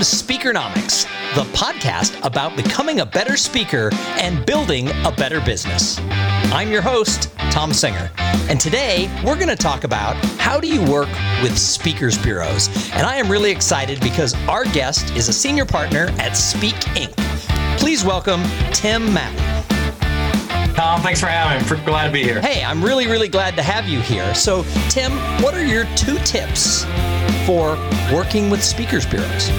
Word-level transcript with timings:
to 0.00 0.06
Speakernomics, 0.06 1.04
the 1.34 1.44
podcast 1.52 2.24
about 2.24 2.56
becoming 2.56 3.00
a 3.00 3.06
better 3.06 3.36
speaker 3.36 3.90
and 4.16 4.46
building 4.46 4.88
a 5.04 5.12
better 5.12 5.42
business. 5.42 5.98
I'm 6.54 6.70
your 6.70 6.80
host, 6.80 7.30
Thom 7.50 7.74
Singer, 7.74 8.10
and 8.48 8.58
today 8.58 9.10
we're 9.26 9.34
going 9.34 9.48
to 9.48 9.56
talk 9.56 9.84
about 9.84 10.16
how 10.38 10.58
do 10.58 10.68
you 10.68 10.80
work 10.90 11.10
with 11.42 11.58
speakers 11.58 12.16
bureaus. 12.16 12.68
And 12.92 13.06
I 13.06 13.16
am 13.16 13.30
really 13.30 13.50
excited 13.50 14.00
because 14.00 14.34
our 14.48 14.64
guest 14.64 15.14
is 15.16 15.28
a 15.28 15.34
senior 15.34 15.66
partner 15.66 16.06
at 16.18 16.32
Speak 16.32 16.76
Inc. 16.96 17.14
Please 17.78 18.02
welcome 18.02 18.42
Tim 18.72 19.02
Mathy. 19.08 19.60
Thom, 20.76 21.02
thanks 21.02 21.20
for 21.20 21.26
having 21.26 21.62
me. 21.78 21.84
Glad 21.84 22.06
to 22.06 22.12
be 22.12 22.22
here. 22.22 22.40
Hey, 22.40 22.64
I'm 22.64 22.82
really, 22.82 23.06
really 23.06 23.28
glad 23.28 23.54
to 23.56 23.62
have 23.62 23.86
you 23.86 24.00
here. 24.00 24.34
So, 24.34 24.62
Tim, 24.88 25.12
what 25.42 25.52
are 25.52 25.64
your 25.64 25.84
two 25.94 26.16
tips 26.20 26.86
for 27.44 27.76
working 28.10 28.48
with 28.48 28.64
speakers 28.64 29.04
bureaus? 29.04 29.50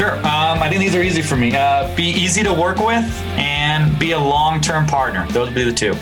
Sure. 0.00 0.16
Um, 0.20 0.62
I 0.62 0.70
think 0.70 0.80
these 0.80 0.96
are 0.96 1.02
easy 1.02 1.20
for 1.20 1.36
me. 1.36 1.54
Uh, 1.54 1.94
be 1.94 2.04
easy 2.04 2.42
to 2.42 2.54
work 2.54 2.78
with 2.78 3.04
and 3.36 3.98
be 3.98 4.12
a 4.12 4.18
long-term 4.18 4.86
partner. 4.86 5.26
Those 5.28 5.48
would 5.48 5.54
be 5.54 5.62
the 5.62 5.74
two. 5.74 5.92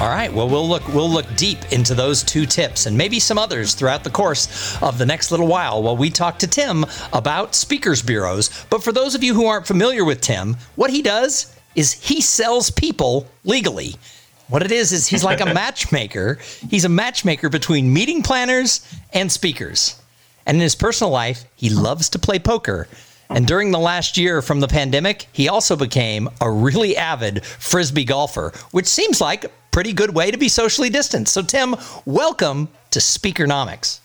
All 0.00 0.08
right. 0.08 0.32
Well, 0.32 0.48
we'll 0.48 0.68
look 0.68 0.88
we'll 0.88 1.08
look 1.08 1.26
deep 1.36 1.58
into 1.70 1.94
those 1.94 2.24
two 2.24 2.44
tips 2.44 2.86
and 2.86 2.98
maybe 2.98 3.20
some 3.20 3.38
others 3.38 3.74
throughout 3.74 4.02
the 4.02 4.10
course 4.10 4.76
of 4.82 4.98
the 4.98 5.06
next 5.06 5.30
little 5.30 5.46
while 5.46 5.80
while 5.80 5.96
we 5.96 6.10
talk 6.10 6.40
to 6.40 6.48
Tim 6.48 6.84
about 7.12 7.54
speakers 7.54 8.02
bureaus. 8.02 8.66
But 8.68 8.82
for 8.82 8.90
those 8.90 9.14
of 9.14 9.22
you 9.22 9.32
who 9.32 9.46
aren't 9.46 9.64
familiar 9.64 10.04
with 10.04 10.20
Tim, 10.20 10.56
what 10.74 10.90
he 10.90 11.00
does 11.00 11.54
is 11.76 11.92
he 11.92 12.20
sells 12.20 12.72
people 12.72 13.28
legally. 13.44 13.94
What 14.48 14.64
it 14.64 14.72
is 14.72 14.90
is 14.90 15.06
he's 15.06 15.22
like 15.22 15.40
a 15.40 15.46
matchmaker. 15.54 16.40
He's 16.68 16.84
a 16.84 16.88
matchmaker 16.88 17.48
between 17.48 17.92
meeting 17.92 18.24
planners 18.24 18.84
and 19.12 19.30
speakers. 19.30 20.02
And 20.46 20.56
in 20.56 20.62
his 20.62 20.74
personal 20.74 21.12
life, 21.12 21.44
he 21.54 21.70
loves 21.70 22.08
to 22.08 22.18
play 22.18 22.40
poker. 22.40 22.88
And 23.30 23.46
during 23.46 23.70
the 23.70 23.78
last 23.78 24.16
year 24.16 24.42
from 24.42 24.58
the 24.58 24.66
pandemic, 24.66 25.28
he 25.32 25.48
also 25.48 25.76
became 25.76 26.28
a 26.40 26.50
really 26.50 26.96
avid 26.96 27.44
frisbee 27.44 28.04
golfer, 28.04 28.52
which 28.72 28.86
seems 28.86 29.20
like 29.20 29.44
a 29.44 29.50
pretty 29.70 29.92
good 29.92 30.14
way 30.14 30.32
to 30.32 30.36
be 30.36 30.48
socially 30.48 30.90
distanced. 30.90 31.32
So, 31.32 31.42
Tim, 31.42 31.76
welcome 32.04 32.68
to 32.90 32.98
Speakernomics. 32.98 34.00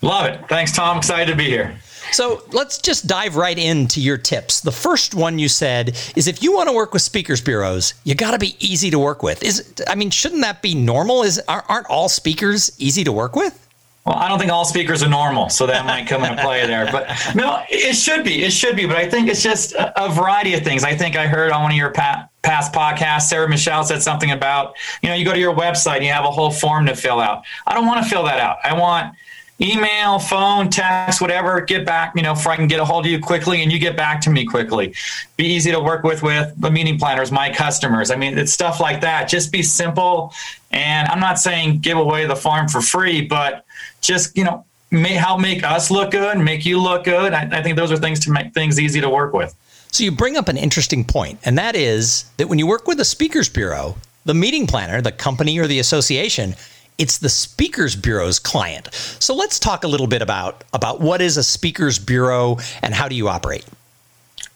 Love 0.00 0.26
it. 0.26 0.40
Thanks, 0.48 0.72
Thom. 0.72 0.96
Excited 0.96 1.30
to 1.30 1.36
be 1.36 1.44
here. 1.44 1.78
So 2.12 2.42
let's 2.52 2.78
just 2.78 3.06
dive 3.06 3.36
right 3.36 3.56
into 3.56 4.00
your 4.00 4.16
tips. 4.16 4.60
The 4.60 4.72
first 4.72 5.14
one 5.14 5.38
you 5.38 5.48
said 5.48 5.96
is 6.16 6.26
if 6.26 6.42
you 6.42 6.52
want 6.52 6.68
to 6.68 6.74
work 6.74 6.92
with 6.92 7.02
speakers 7.02 7.40
bureaus, 7.40 7.94
you 8.04 8.14
got 8.14 8.32
to 8.32 8.38
be 8.38 8.56
easy 8.58 8.90
to 8.90 8.98
work 8.98 9.22
with. 9.22 9.42
Is 9.44 9.74
I 9.86 9.94
mean, 9.94 10.10
shouldn't 10.10 10.40
that 10.40 10.62
be 10.62 10.74
normal? 10.74 11.22
Is 11.22 11.40
aren't 11.46 11.86
all 11.88 12.08
speakers 12.08 12.72
easy 12.78 13.04
to 13.04 13.12
work 13.12 13.36
with? 13.36 13.68
Well, 14.06 14.16
I 14.16 14.28
don't 14.28 14.38
think 14.38 14.50
all 14.50 14.64
speakers 14.64 15.02
are 15.02 15.08
normal, 15.08 15.50
so 15.50 15.66
that 15.66 15.84
might 15.84 16.08
come 16.08 16.24
into 16.24 16.42
play 16.42 16.66
there. 16.66 16.88
But 16.90 17.10
no, 17.34 17.62
it 17.68 17.94
should 17.94 18.24
be. 18.24 18.42
It 18.42 18.52
should 18.52 18.74
be. 18.74 18.86
But 18.86 18.96
I 18.96 19.08
think 19.08 19.28
it's 19.28 19.42
just 19.42 19.74
a, 19.74 20.08
variety 20.10 20.54
of 20.54 20.62
things. 20.62 20.84
I 20.84 20.96
think 20.96 21.16
I 21.16 21.26
heard 21.26 21.52
on 21.52 21.62
one 21.62 21.70
of 21.70 21.76
your 21.76 21.90
past 21.90 22.72
podcasts, 22.72 23.22
Sarah 23.22 23.48
Michelle 23.48 23.84
said 23.84 24.02
something 24.02 24.30
about, 24.30 24.74
you 25.02 25.08
know, 25.08 25.14
you 25.14 25.24
go 25.24 25.32
to 25.32 25.38
your 25.38 25.54
website 25.54 25.96
and 25.96 26.04
you 26.04 26.12
have 26.12 26.24
a 26.24 26.30
whole 26.30 26.50
form 26.50 26.86
to 26.86 26.96
fill 26.96 27.20
out. 27.20 27.44
I 27.66 27.74
don't 27.74 27.86
want 27.86 28.02
to 28.02 28.08
fill 28.08 28.24
that 28.24 28.40
out. 28.40 28.56
I 28.64 28.72
want 28.72 29.14
email, 29.60 30.18
phone, 30.18 30.70
text, 30.70 31.20
whatever, 31.20 31.60
get 31.60 31.84
back, 31.84 32.14
you 32.16 32.22
know, 32.22 32.32
if 32.32 32.46
I 32.46 32.56
can 32.56 32.66
get 32.66 32.80
a 32.80 32.84
hold 32.84 33.04
of 33.04 33.12
you 33.12 33.20
quickly 33.20 33.62
and 33.62 33.70
you 33.70 33.78
get 33.78 33.96
back 33.96 34.20
to 34.22 34.30
me 34.30 34.46
quickly. 34.46 34.94
Be 35.36 35.44
easy 35.44 35.70
to 35.70 35.80
work 35.80 36.02
with 36.02 36.22
with 36.22 36.58
the 36.58 36.70
meeting 36.70 36.98
planners, 36.98 37.30
my 37.30 37.52
customers. 37.52 38.10
I 38.10 38.16
mean, 38.16 38.38
it's 38.38 38.52
stuff 38.52 38.80
like 38.80 39.02
that. 39.02 39.28
Just 39.28 39.52
be 39.52 39.62
simple. 39.62 40.32
And 40.70 41.08
I'm 41.08 41.20
not 41.20 41.38
saying 41.38 41.80
give 41.80 41.98
away 41.98 42.26
the 42.26 42.36
farm 42.36 42.68
for 42.68 42.80
free, 42.80 43.26
but 43.26 43.64
just, 44.00 44.36
you 44.36 44.44
know, 44.44 44.64
may, 44.90 45.14
help 45.14 45.40
make 45.40 45.64
us 45.64 45.90
look 45.90 46.12
good, 46.12 46.38
make 46.38 46.64
you 46.64 46.80
look 46.80 47.04
good. 47.04 47.32
I, 47.32 47.48
I 47.52 47.62
think 47.62 47.76
those 47.76 47.90
are 47.90 47.96
things 47.96 48.20
to 48.20 48.30
make 48.30 48.54
things 48.54 48.78
easy 48.78 49.00
to 49.00 49.08
work 49.08 49.32
with. 49.32 49.54
So 49.92 50.04
you 50.04 50.12
bring 50.12 50.36
up 50.36 50.48
an 50.48 50.56
interesting 50.56 51.04
point, 51.04 51.40
and 51.44 51.58
that 51.58 51.74
is 51.74 52.30
that 52.36 52.48
when 52.48 52.60
you 52.60 52.66
work 52.66 52.86
with 52.86 53.00
a 53.00 53.04
speakers 53.04 53.48
bureau, 53.48 53.96
the 54.24 54.34
meeting 54.34 54.66
planner, 54.66 55.00
the 55.00 55.10
company 55.10 55.58
or 55.58 55.66
the 55.66 55.80
association, 55.80 56.54
it's 56.98 57.16
the 57.16 57.30
Speakers 57.30 57.96
Bureau's 57.96 58.38
client. 58.38 58.92
So 58.92 59.34
let's 59.34 59.58
talk 59.58 59.84
a 59.84 59.88
little 59.88 60.06
bit 60.06 60.20
about, 60.20 60.64
about 60.74 61.00
what 61.00 61.22
is 61.22 61.38
a 61.38 61.42
Speakers 61.42 61.98
Bureau 61.98 62.58
and 62.82 62.92
how 62.92 63.08
do 63.08 63.14
you 63.14 63.26
operate? 63.28 63.64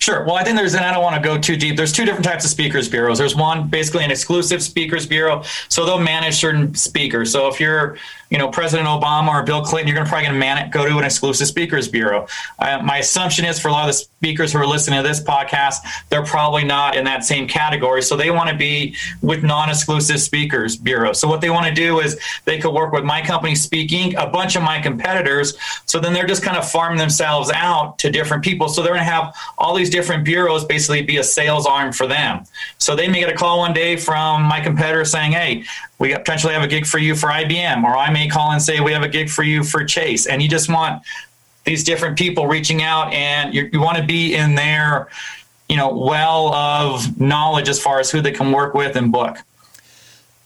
Sure. 0.04 0.22
Well, 0.22 0.34
I 0.34 0.44
think 0.44 0.58
there's, 0.58 0.74
and 0.74 0.84
I 0.84 0.92
don't 0.92 1.02
want 1.02 1.16
to 1.16 1.22
go 1.22 1.38
too 1.38 1.56
deep. 1.56 1.78
There's 1.78 1.90
two 1.90 2.04
different 2.04 2.26
types 2.26 2.44
of 2.44 2.50
speakers 2.50 2.90
bureaus. 2.90 3.16
There's 3.16 3.34
one 3.34 3.68
basically 3.68 4.04
an 4.04 4.10
exclusive 4.10 4.62
speakers 4.62 5.06
bureau, 5.06 5.42
so 5.70 5.86
they'll 5.86 5.98
manage 5.98 6.34
certain 6.34 6.74
speakers. 6.74 7.32
So 7.32 7.48
if 7.48 7.58
you're 7.58 7.96
you 8.34 8.38
know, 8.38 8.48
President 8.48 8.88
Obama 8.88 9.28
or 9.28 9.44
Bill 9.44 9.62
Clinton, 9.62 9.86
you're 9.86 9.94
going 9.94 10.06
to 10.06 10.10
probably 10.10 10.26
going 10.26 10.56
to 10.56 10.68
go 10.68 10.88
to 10.88 10.98
an 10.98 11.04
exclusive 11.04 11.46
speakers 11.46 11.86
bureau. 11.86 12.26
Uh, 12.58 12.80
my 12.82 12.98
assumption 12.98 13.44
is 13.44 13.60
for 13.60 13.68
a 13.68 13.70
lot 13.70 13.82
of 13.82 13.86
the 13.88 13.92
speakers 13.92 14.52
who 14.52 14.58
are 14.58 14.66
listening 14.66 15.00
to 15.00 15.08
this 15.08 15.22
podcast, 15.22 15.76
they're 16.08 16.24
probably 16.24 16.64
not 16.64 16.96
in 16.96 17.04
that 17.04 17.22
same 17.22 17.46
category. 17.46 18.02
So 18.02 18.16
they 18.16 18.32
want 18.32 18.50
to 18.50 18.56
be 18.56 18.96
with 19.22 19.44
non-exclusive 19.44 20.20
speakers 20.20 20.76
bureau. 20.76 21.12
So 21.12 21.28
what 21.28 21.42
they 21.42 21.50
want 21.50 21.66
to 21.66 21.72
do 21.72 22.00
is 22.00 22.18
they 22.44 22.58
could 22.58 22.72
work 22.72 22.92
with 22.92 23.04
my 23.04 23.22
company 23.22 23.54
Speak 23.54 23.90
Inc, 23.90 24.14
a 24.16 24.26
bunch 24.26 24.56
of 24.56 24.64
my 24.64 24.80
competitors. 24.80 25.56
So 25.86 26.00
then 26.00 26.12
they're 26.12 26.26
just 26.26 26.42
kind 26.42 26.56
of 26.56 26.68
farming 26.68 26.98
themselves 26.98 27.52
out 27.54 28.00
to 28.00 28.10
different 28.10 28.42
people. 28.42 28.68
So 28.68 28.82
they're 28.82 28.94
going 28.94 29.06
to 29.06 29.12
have 29.12 29.32
all 29.58 29.76
these 29.76 29.90
different 29.94 30.24
bureaus 30.24 30.64
basically 30.64 31.02
be 31.02 31.18
a 31.18 31.22
sales 31.22 31.66
arm 31.66 31.92
for 31.92 32.08
them. 32.08 32.44
So 32.78 32.96
they 32.96 33.06
may 33.06 33.20
get 33.20 33.30
a 33.30 33.36
call 33.36 33.60
one 33.60 33.72
day 33.72 33.96
from 33.96 34.42
my 34.42 34.60
competitor 34.60 35.04
saying, 35.04 35.30
Hey, 35.30 35.64
we 36.00 36.12
potentially 36.12 36.52
have 36.52 36.64
a 36.64 36.66
gig 36.66 36.84
for 36.84 36.98
you 36.98 37.14
for 37.14 37.28
IBM, 37.28 37.84
or 37.84 37.96
I 37.96 38.10
may 38.10 38.26
call 38.28 38.50
and 38.50 38.60
say 38.60 38.80
we 38.80 38.90
have 38.90 39.04
a 39.04 39.08
gig 39.08 39.30
for 39.30 39.44
you 39.44 39.62
for 39.62 39.84
Chase, 39.84 40.26
and 40.26 40.42
you 40.42 40.48
just 40.48 40.68
want 40.68 41.00
these 41.62 41.84
different 41.84 42.18
people 42.18 42.48
reaching 42.48 42.82
out, 42.82 43.12
and 43.12 43.54
you, 43.54 43.70
you 43.72 43.80
want 43.80 43.96
to 43.96 44.02
be 44.04 44.34
in 44.34 44.56
their, 44.56 45.08
you 45.68 45.76
know, 45.76 45.96
well 45.96 46.52
of 46.52 47.18
knowledge 47.20 47.68
as 47.68 47.80
far 47.80 48.00
as 48.00 48.10
who 48.10 48.20
they 48.20 48.32
can 48.32 48.50
work 48.50 48.74
with 48.74 48.96
and 48.96 49.12
book. 49.12 49.38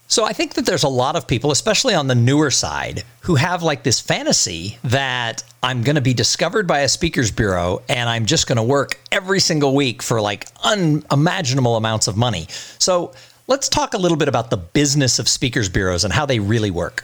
So 0.08 0.24
I 0.24 0.32
think 0.32 0.54
that 0.54 0.66
there's 0.66 0.84
a 0.84 0.88
lot 0.88 1.16
of 1.16 1.26
people, 1.26 1.50
especially 1.50 1.94
on 1.94 2.06
the 2.06 2.14
newer 2.14 2.50
side, 2.50 3.04
who 3.20 3.36
have 3.36 3.62
like 3.62 3.82
this 3.82 4.00
fantasy 4.00 4.78
that 4.84 5.44
I'm 5.62 5.82
going 5.82 5.96
to 5.96 6.02
be 6.02 6.14
discovered 6.14 6.66
by 6.66 6.80
a 6.80 6.88
speakers 6.88 7.30
bureau 7.30 7.82
and 7.88 8.08
I'm 8.08 8.24
just 8.24 8.46
going 8.46 8.56
to 8.56 8.62
work 8.62 8.98
every 9.12 9.38
single 9.38 9.74
week 9.74 10.02
for 10.02 10.20
like 10.20 10.46
unimaginable 10.64 11.76
amounts 11.76 12.08
of 12.08 12.16
money. 12.16 12.46
So 12.78 13.12
Let's 13.50 13.70
talk 13.70 13.94
a 13.94 13.96
little 13.96 14.18
bit 14.18 14.28
about 14.28 14.50
the 14.50 14.58
business 14.58 15.18
of 15.18 15.26
speakers 15.26 15.70
bureaus 15.70 16.04
and 16.04 16.12
how 16.12 16.26
they 16.26 16.38
really 16.38 16.70
work. 16.70 17.02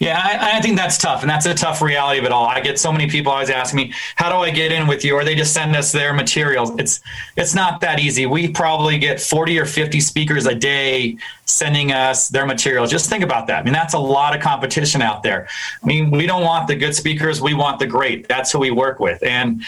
Yeah, 0.00 0.20
I, 0.22 0.58
I, 0.58 0.60
think 0.60 0.76
that's 0.76 0.96
tough, 0.96 1.22
and 1.22 1.30
that's 1.30 1.46
a 1.46 1.54
tough 1.54 1.82
reality 1.82 2.20
of 2.20 2.24
it 2.24 2.32
all. 2.32 2.46
I 2.46 2.60
get 2.60 2.78
so 2.78 2.92
many 2.92 3.08
people 3.08 3.32
always 3.32 3.50
asking 3.50 3.76
me, 3.78 3.92
"How 4.16 4.28
do 4.28 4.36
I 4.36 4.50
get 4.50 4.70
in 4.70 4.86
with 4.86 5.04
you?" 5.04 5.14
Or 5.14 5.24
they 5.24 5.34
just 5.34 5.52
send 5.52 5.74
us 5.74 5.90
their 5.92 6.12
materials. 6.12 6.70
It's 6.78 7.00
it's 7.36 7.54
not 7.54 7.80
that 7.80 7.98
easy. 7.98 8.26
We 8.26 8.48
probably 8.48 8.98
get 8.98 9.20
forty 9.20 9.58
or 9.58 9.66
fifty 9.66 10.00
speakers 10.00 10.46
a 10.46 10.54
day 10.54 11.16
sending 11.46 11.90
us 11.92 12.28
their 12.28 12.46
materials. 12.46 12.90
Just 12.90 13.10
think 13.10 13.24
about 13.24 13.46
that. 13.48 13.60
I 13.60 13.62
mean, 13.64 13.72
that's 13.72 13.94
a 13.94 13.98
lot 13.98 14.36
of 14.36 14.42
competition 14.42 15.02
out 15.02 15.22
there. 15.22 15.48
I 15.82 15.86
mean, 15.86 16.10
we 16.10 16.26
don't 16.26 16.42
want 16.42 16.68
the 16.68 16.76
good 16.76 16.94
speakers; 16.94 17.40
we 17.40 17.54
want 17.54 17.78
the 17.78 17.86
great. 17.86 18.28
That's 18.28 18.52
who 18.52 18.60
we 18.60 18.70
work 18.70 19.00
with, 19.00 19.22
and 19.22 19.62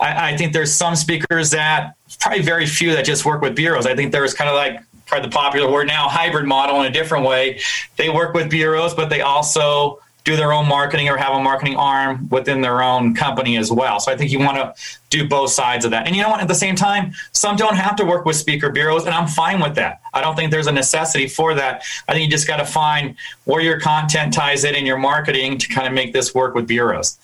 I, 0.00 0.32
I 0.32 0.36
think 0.36 0.52
there's 0.52 0.72
some 0.72 0.96
speakers 0.96 1.50
that 1.50 1.94
probably 2.20 2.42
very 2.42 2.66
few 2.66 2.92
that 2.92 3.04
just 3.04 3.24
work 3.24 3.42
with 3.42 3.54
bureaus. 3.54 3.86
I 3.86 3.94
think 3.94 4.12
there's 4.12 4.34
kind 4.34 4.48
of 4.48 4.56
like 4.56 4.82
probably 5.06 5.28
the 5.28 5.34
popular 5.34 5.70
word 5.70 5.86
now, 5.86 6.08
hybrid 6.08 6.46
model 6.46 6.80
in 6.80 6.86
a 6.86 6.90
different 6.90 7.26
way. 7.26 7.60
They 7.96 8.10
work 8.10 8.34
with 8.34 8.50
bureaus, 8.50 8.94
but 8.94 9.10
they 9.10 9.20
also 9.20 10.00
do 10.24 10.36
their 10.36 10.52
own 10.52 10.66
marketing 10.66 11.08
or 11.10 11.18
have 11.18 11.34
a 11.34 11.42
marketing 11.42 11.76
arm 11.76 12.26
within 12.30 12.62
their 12.62 12.82
own 12.82 13.14
company 13.14 13.58
as 13.58 13.70
well. 13.70 14.00
So 14.00 14.10
I 14.10 14.16
think 14.16 14.32
you 14.32 14.38
want 14.38 14.56
to 14.56 14.74
do 15.10 15.28
both 15.28 15.50
sides 15.50 15.84
of 15.84 15.90
that. 15.90 16.06
And 16.06 16.16
you 16.16 16.22
know 16.22 16.30
what? 16.30 16.40
At 16.40 16.48
the 16.48 16.54
same 16.54 16.74
time, 16.74 17.12
some 17.32 17.56
don't 17.56 17.76
have 17.76 17.94
to 17.96 18.06
work 18.06 18.24
with 18.24 18.36
speaker 18.36 18.70
bureaus, 18.70 19.04
and 19.04 19.14
I'm 19.14 19.26
fine 19.26 19.60
with 19.60 19.74
that. 19.74 20.00
I 20.14 20.22
don't 20.22 20.34
think 20.34 20.50
there's 20.50 20.66
a 20.66 20.72
necessity 20.72 21.28
for 21.28 21.54
that. 21.54 21.84
I 22.08 22.12
think 22.12 22.24
you 22.24 22.30
just 22.30 22.46
got 22.46 22.56
to 22.56 22.64
find 22.64 23.16
where 23.44 23.60
your 23.60 23.78
content 23.78 24.32
ties 24.32 24.64
in 24.64 24.74
in 24.74 24.86
your 24.86 24.96
marketing 24.96 25.58
to 25.58 25.68
kind 25.68 25.86
of 25.86 25.92
make 25.92 26.14
this 26.14 26.34
work 26.34 26.54
with 26.54 26.66
bureaus. 26.66 27.18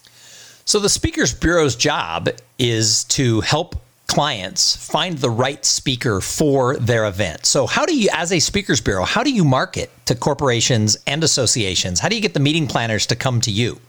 So 0.67 0.79
the 0.79 0.91
speakers 0.91 1.33
bureau's 1.33 1.75
job 1.75 2.29
is 2.59 3.05
to 3.05 3.41
help 3.41 3.77
clients 4.11 4.75
find 4.75 5.19
the 5.19 5.31
right 5.31 5.65
speaker 5.65 6.21
for 6.21 6.77
their 6.77 7.07
event. 7.07 7.47
So, 7.47 7.67
how 7.67 7.87
do 7.87 7.97
you, 7.97 8.09
as 8.13 8.33
a 8.33 8.41
speakers 8.41 8.81
bureau, 8.81 9.05
how 9.05 9.23
do 9.23 9.31
you 9.31 9.45
market 9.45 9.91
to 10.07 10.17
corporations 10.17 10.97
and 11.07 11.23
associations? 11.23 12.01
How 12.01 12.09
do 12.09 12.17
you 12.17 12.21
get 12.21 12.35
the 12.35 12.41
meeting 12.41 12.67
planners 12.67 13.07
to 13.07 13.17
come 13.17 13.41
to 13.43 13.53
you? 13.53 13.81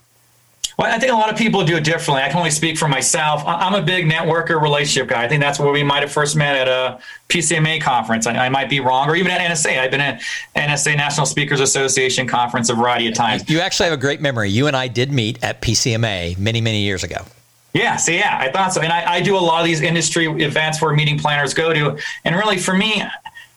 Well, 0.77 0.91
I 0.91 0.99
think 0.99 1.11
a 1.11 1.15
lot 1.15 1.31
of 1.31 1.37
people 1.37 1.65
do 1.65 1.75
it 1.75 1.83
differently. 1.83 2.23
I 2.23 2.29
can 2.29 2.37
only 2.37 2.51
speak 2.51 2.77
for 2.77 2.87
myself. 2.87 3.43
I'm 3.45 3.73
a 3.73 3.81
big 3.81 4.05
networker 4.05 4.61
relationship 4.61 5.09
guy. 5.09 5.23
I 5.23 5.27
think 5.27 5.41
that's 5.41 5.59
where 5.59 5.71
we 5.71 5.83
might 5.83 6.01
have 6.01 6.11
first 6.11 6.35
met 6.35 6.55
at 6.55 6.67
a 6.67 6.99
PCMA 7.29 7.81
conference. 7.81 8.25
I, 8.25 8.45
I 8.45 8.49
might 8.49 8.69
be 8.69 8.79
wrong, 8.79 9.09
or 9.09 9.15
even 9.15 9.31
at 9.31 9.41
NSA. 9.41 9.79
I've 9.79 9.91
been 9.91 10.01
at 10.01 10.21
NSA 10.55 10.95
National 10.97 11.25
Speakers 11.25 11.59
Association 11.59 12.27
conference 12.27 12.69
a 12.69 12.75
variety 12.75 13.07
of 13.07 13.15
times. 13.15 13.49
You 13.49 13.59
actually 13.59 13.89
have 13.89 13.97
a 13.97 14.01
great 14.01 14.21
memory. 14.21 14.49
You 14.49 14.67
and 14.67 14.77
I 14.77 14.87
did 14.87 15.11
meet 15.11 15.43
at 15.43 15.61
PCMA 15.61 16.37
many, 16.37 16.61
many 16.61 16.83
years 16.83 17.03
ago. 17.03 17.25
Yeah, 17.73 17.95
so 17.95 18.11
yeah, 18.11 18.37
I 18.39 18.51
thought 18.51 18.73
so. 18.73 18.81
And 18.81 18.91
I, 18.91 19.13
I 19.13 19.21
do 19.21 19.37
a 19.37 19.39
lot 19.39 19.61
of 19.61 19.65
these 19.65 19.81
industry 19.81 20.25
events 20.25 20.81
where 20.81 20.93
meeting 20.93 21.17
planners 21.17 21.53
go 21.53 21.73
to. 21.73 21.97
And 22.25 22.35
really, 22.35 22.57
for 22.57 22.73
me, 22.73 23.03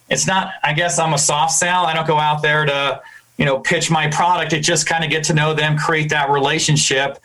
it's 0.09 0.27
not, 0.27 0.53
I 0.63 0.73
guess 0.73 0.99
I'm 0.99 1.15
a 1.15 1.19
soft 1.19 1.53
sell. 1.53 1.85
I 1.85 1.95
don't 1.95 2.07
go 2.07 2.19
out 2.19 2.41
there 2.43 2.65
to, 2.65 3.03
you 3.39 3.45
know, 3.45 3.59
pitch 3.59 3.91
my 3.91 4.09
product. 4.09 4.53
It 4.53 4.61
just 4.61 4.87
kind 4.87 5.03
of 5.03 5.11
get 5.11 5.25
to 5.25 5.35
know 5.35 5.53
them, 5.55 5.77
create 5.77 6.11
that 6.11 6.31
relationship. 6.31 7.19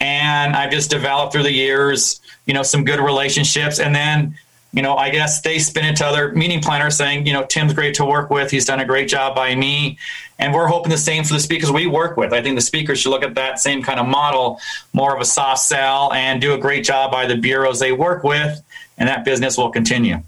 and 0.00 0.54
I've 0.54 0.70
just 0.70 0.90
developed 0.90 1.32
through 1.32 1.44
the 1.44 1.52
years, 1.52 2.20
you 2.46 2.52
know, 2.52 2.62
some 2.62 2.84
good 2.84 3.00
relationships. 3.00 3.78
And 3.80 3.94
then, 3.94 4.36
you 4.74 4.82
know, 4.82 4.96
I 4.96 5.10
guess 5.10 5.40
they 5.40 5.60
spin 5.60 5.84
it 5.84 5.96
to 5.96 6.06
other 6.06 6.32
meeting 6.32 6.60
planners 6.60 6.96
saying, 6.96 7.26
you 7.26 7.32
know, 7.32 7.46
Tim's 7.46 7.72
great 7.72 7.94
to 7.94 8.04
work 8.04 8.28
with. 8.28 8.50
He's 8.50 8.64
done 8.64 8.80
a 8.80 8.84
great 8.84 9.08
job 9.08 9.36
by 9.36 9.54
me. 9.54 9.98
And 10.40 10.52
we're 10.52 10.66
hoping 10.66 10.90
the 10.90 10.98
same 10.98 11.22
for 11.22 11.32
the 11.32 11.40
speakers 11.40 11.70
we 11.70 11.86
work 11.86 12.16
with. 12.16 12.32
I 12.32 12.42
think 12.42 12.56
the 12.56 12.60
speakers 12.60 12.98
should 12.98 13.10
look 13.10 13.22
at 13.22 13.36
that 13.36 13.60
same 13.60 13.84
kind 13.84 14.00
of 14.00 14.06
model, 14.06 14.58
more 14.92 15.14
of 15.14 15.20
a 15.20 15.24
soft 15.24 15.62
sell, 15.62 16.12
and 16.12 16.40
do 16.40 16.54
a 16.54 16.58
great 16.58 16.84
job 16.84 17.12
by 17.12 17.24
the 17.24 17.36
bureaus 17.36 17.78
they 17.78 17.92
work 17.92 18.24
with, 18.24 18.60
and 18.98 19.08
that 19.08 19.24
business 19.24 19.56
will 19.56 19.70
continue. 19.70 20.18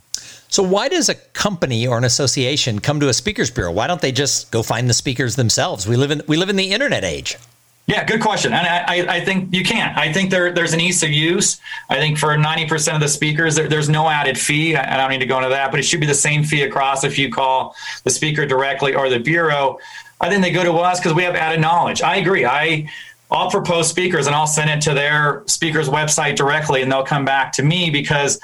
So 0.48 0.62
why 0.62 0.88
does 0.88 1.08
a 1.08 1.16
company 1.16 1.88
or 1.88 1.98
an 1.98 2.04
association 2.04 2.78
come 2.78 3.00
to 3.00 3.08
a 3.08 3.14
speakers 3.14 3.50
bureau? 3.50 3.72
Why 3.72 3.88
don't 3.88 4.00
they 4.00 4.12
just 4.12 4.52
go 4.52 4.62
find 4.62 4.88
the 4.88 4.94
speakers 4.94 5.34
themselves? 5.34 5.88
We 5.88 5.96
live 5.96 6.12
in 6.12 6.22
we 6.28 6.36
live 6.36 6.50
in 6.50 6.56
the 6.56 6.70
internet 6.70 7.02
age. 7.02 7.36
Yeah, 7.86 8.04
good 8.04 8.20
question. 8.20 8.52
And 8.52 8.66
I, 8.66 9.16
I 9.18 9.20
think 9.20 9.54
you 9.54 9.62
can. 9.62 9.96
I 9.96 10.12
think 10.12 10.30
there, 10.30 10.52
there's 10.52 10.72
an 10.72 10.80
ease 10.80 11.04
of 11.04 11.10
use. 11.10 11.60
I 11.88 11.98
think 11.98 12.18
for 12.18 12.28
90% 12.30 12.94
of 12.94 13.00
the 13.00 13.08
speakers, 13.08 13.54
there, 13.54 13.68
there's 13.68 13.88
no 13.88 14.08
added 14.08 14.36
fee. 14.36 14.74
I, 14.74 14.94
I 14.94 14.96
don't 14.96 15.10
need 15.10 15.20
to 15.20 15.26
go 15.26 15.36
into 15.36 15.50
that, 15.50 15.70
but 15.70 15.78
it 15.78 15.84
should 15.84 16.00
be 16.00 16.06
the 16.06 16.14
same 16.14 16.42
fee 16.42 16.62
across 16.62 17.04
if 17.04 17.16
you 17.16 17.30
call 17.30 17.76
the 18.02 18.10
speaker 18.10 18.44
directly 18.44 18.96
or 18.96 19.08
the 19.08 19.20
bureau. 19.20 19.78
I 20.20 20.28
think 20.28 20.42
they 20.42 20.50
go 20.50 20.64
to 20.64 20.72
us 20.72 20.98
because 20.98 21.14
we 21.14 21.22
have 21.22 21.36
added 21.36 21.60
knowledge. 21.60 22.02
I 22.02 22.16
agree. 22.16 22.44
I, 22.44 22.90
I'll 23.30 23.52
propose 23.52 23.88
speakers 23.88 24.26
and 24.26 24.34
I'll 24.34 24.48
send 24.48 24.68
it 24.68 24.80
to 24.82 24.94
their 24.94 25.44
speaker's 25.46 25.88
website 25.88 26.34
directly 26.34 26.82
and 26.82 26.90
they'll 26.90 27.04
come 27.04 27.24
back 27.24 27.52
to 27.52 27.62
me 27.62 27.90
because 27.90 28.40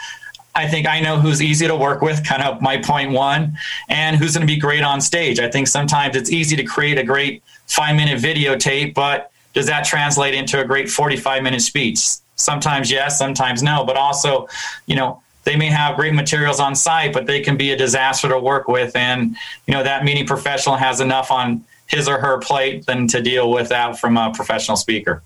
I 0.55 0.69
think 0.69 0.87
I 0.87 1.01
know 1.01 1.19
who's 1.19 1.43
easy 1.43 1.67
to 1.67 1.75
work 1.75 2.01
with, 2.01 2.25
kind 2.25 2.43
of 2.43 2.61
my 2.61 2.77
point 2.77 3.11
one, 3.11 3.59
and 3.89 4.17
who's 4.17 4.35
going 4.35 4.47
to 4.47 4.53
be 4.53 4.61
great 4.61 4.85
on 4.85 5.01
stage. 5.01 5.41
I 5.41 5.51
think 5.51 5.67
sometimes 5.67 6.15
it's 6.15 6.31
easy 6.31 6.55
to 6.55 6.65
create 6.65 6.99
a 6.99 7.03
great 7.03 7.43
five 7.67 7.97
minute 7.97 8.21
videotape, 8.21 8.95
but 8.95 9.32
does 9.53 9.67
that 9.67 9.85
translate 9.85 10.35
into 10.35 10.61
a 10.61 10.65
great 10.65 10.91
45 10.91 11.43
minute 11.43 11.61
speech? 11.61 12.01
Sometimes 12.37 12.91
yes, 12.91 13.19
sometimes 13.19 13.63
no. 13.63 13.85
But 13.85 13.97
also, 13.97 14.49
you 14.87 14.97
know, 14.97 15.23
they 15.45 15.57
may 15.57 15.67
have 15.67 15.97
great 15.97 16.15
materials 16.15 16.61
on 16.61 16.75
site, 16.75 17.13
but 17.13 17.27
they 17.27 17.41
can 17.41 17.57
be 17.57 17.73
a 17.73 17.77
disaster 17.77 18.29
to 18.29 18.39
work 18.39 18.69
with. 18.69 18.95
And, 18.95 19.37
you 19.67 19.75
know, 19.75 19.83
that 19.83 20.05
meeting 20.05 20.27
professional 20.27 20.77
has 20.77 21.01
enough 21.01 21.31
on 21.31 21.65
his 21.87 22.09
or 22.09 22.19
her 22.19 22.39
plate 22.39 22.87
than 22.87 23.07
to 23.09 23.21
deal 23.21 23.51
with 23.51 23.69
that 23.69 23.99
from 23.99 24.17
a 24.17 24.33
professional 24.33 24.77
speaker. 24.77 25.23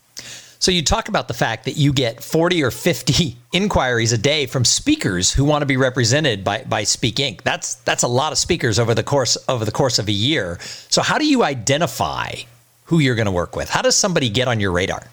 So 0.59 0.73
you 0.73 0.83
talk 0.83 1.09
about 1.09 1.29
the 1.29 1.35
fact 1.35 1.67
that 1.67 1.77
you 1.77 1.93
get 1.93 2.23
40 2.23 2.65
or 2.65 2.71
50 2.71 3.37
inquiries 3.53 4.13
a 4.13 4.19
day 4.19 4.47
from 4.47 4.65
speakers 4.65 5.33
who 5.33 5.45
want 5.45 5.63
to 5.63 5.67
be 5.67 5.77
represented 5.77 6.43
by, 6.43 6.65
by 6.65 6.85
Speak 6.85 7.17
Inc. 7.17 7.43
That's 7.43 7.77
that's 7.77 8.03
a 8.03 8.09
lot 8.09 8.33
of 8.33 8.39
speakers 8.39 8.79
over 8.79 8.95
the 8.95 9.03
course 9.03 9.37
over 9.49 9.65
the 9.65 9.71
course 9.71 9.99
of 9.99 10.09
a 10.09 10.13
year. 10.13 10.59
So 10.89 11.03
how 11.03 11.19
do 11.19 11.27
you 11.27 11.45
identify 11.45 12.33
who 12.87 12.99
you're 12.99 13.15
going 13.15 13.27
to 13.27 13.33
work 13.33 13.55
with? 13.55 13.69
How 13.69 13.83
does 13.83 13.97
somebody 13.97 14.29
get 14.29 14.49
on 14.49 14.61
your 14.61 14.73
radar? 14.73 15.07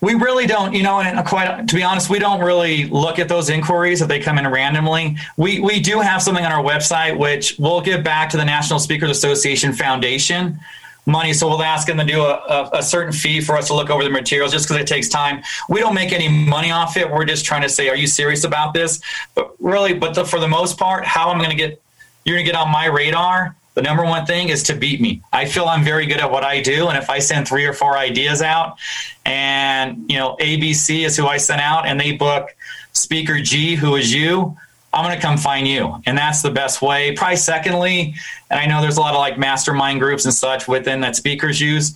We 0.00 0.14
really 0.14 0.46
don't, 0.46 0.74
you 0.74 0.82
know, 0.82 1.00
and 1.00 1.24
quite 1.24 1.68
to 1.68 1.74
be 1.74 1.82
honest, 1.84 2.10
we 2.10 2.18
don't 2.18 2.40
really 2.40 2.86
look 2.86 3.20
at 3.20 3.28
those 3.28 3.48
inquiries 3.48 4.02
if 4.02 4.08
they 4.08 4.18
come 4.18 4.36
in 4.36 4.48
randomly. 4.48 5.16
We 5.36 5.60
we 5.60 5.78
do 5.78 6.00
have 6.00 6.20
something 6.20 6.44
on 6.44 6.50
our 6.50 6.62
website 6.62 7.16
which 7.16 7.56
we'll 7.58 7.80
give 7.80 8.02
back 8.02 8.28
to 8.30 8.36
the 8.36 8.44
National 8.44 8.80
Speakers 8.80 9.10
Association 9.10 9.72
Foundation 9.72 10.58
money. 11.06 11.32
So 11.32 11.48
we'll 11.48 11.62
ask 11.62 11.86
them 11.86 11.98
to 11.98 12.04
do 12.04 12.20
a, 12.22 12.34
a, 12.34 12.70
a 12.74 12.82
certain 12.82 13.12
fee 13.12 13.40
for 13.40 13.56
us 13.56 13.68
to 13.68 13.74
look 13.74 13.90
over 13.90 14.04
the 14.04 14.10
materials 14.10 14.52
just 14.52 14.66
because 14.66 14.80
it 14.80 14.86
takes 14.86 15.08
time. 15.08 15.42
We 15.68 15.80
don't 15.80 15.94
make 15.94 16.12
any 16.12 16.28
money 16.28 16.70
off 16.70 16.96
it. 16.96 17.10
We're 17.10 17.24
just 17.24 17.44
trying 17.44 17.62
to 17.62 17.68
say, 17.68 17.88
are 17.88 17.96
you 17.96 18.06
serious 18.06 18.44
about 18.44 18.72
this? 18.72 19.00
But 19.34 19.54
really, 19.58 19.94
but 19.94 20.14
the, 20.14 20.24
for 20.24 20.38
the 20.38 20.48
most 20.48 20.78
part, 20.78 21.04
how 21.04 21.30
I'm 21.30 21.38
going 21.38 21.50
to 21.50 21.56
get 21.56 21.80
you're 22.24 22.36
going 22.36 22.46
to 22.46 22.52
get 22.52 22.60
on 22.60 22.70
my 22.70 22.86
radar 22.86 23.56
the 23.74 23.82
number 23.82 24.04
one 24.04 24.26
thing 24.26 24.48
is 24.50 24.62
to 24.64 24.74
beat 24.74 25.00
me. 25.00 25.22
I 25.32 25.46
feel 25.46 25.64
I'm 25.64 25.82
very 25.82 26.06
good 26.06 26.18
at 26.18 26.30
what 26.30 26.44
I 26.44 26.60
do. 26.60 26.88
And 26.88 26.98
if 26.98 27.08
I 27.08 27.18
send 27.18 27.48
three 27.48 27.64
or 27.64 27.72
four 27.72 27.96
ideas 27.96 28.42
out 28.42 28.78
and, 29.24 30.10
you 30.10 30.18
know, 30.18 30.36
ABC 30.40 31.04
is 31.06 31.16
who 31.16 31.26
I 31.26 31.38
sent 31.38 31.60
out 31.60 31.86
and 31.86 31.98
they 31.98 32.12
book 32.12 32.54
speaker 32.92 33.40
G, 33.40 33.74
who 33.74 33.96
is 33.96 34.12
you, 34.12 34.56
I'm 34.92 35.04
going 35.04 35.16
to 35.16 35.22
come 35.22 35.38
find 35.38 35.66
you. 35.66 36.02
And 36.04 36.18
that's 36.18 36.42
the 36.42 36.50
best 36.50 36.82
way. 36.82 37.12
Probably 37.16 37.36
secondly, 37.36 38.14
and 38.50 38.60
I 38.60 38.66
know 38.66 38.82
there's 38.82 38.98
a 38.98 39.00
lot 39.00 39.14
of 39.14 39.20
like 39.20 39.38
mastermind 39.38 40.00
groups 40.00 40.26
and 40.26 40.34
such 40.34 40.68
within 40.68 41.00
that 41.00 41.16
speakers 41.16 41.60
use. 41.60 41.94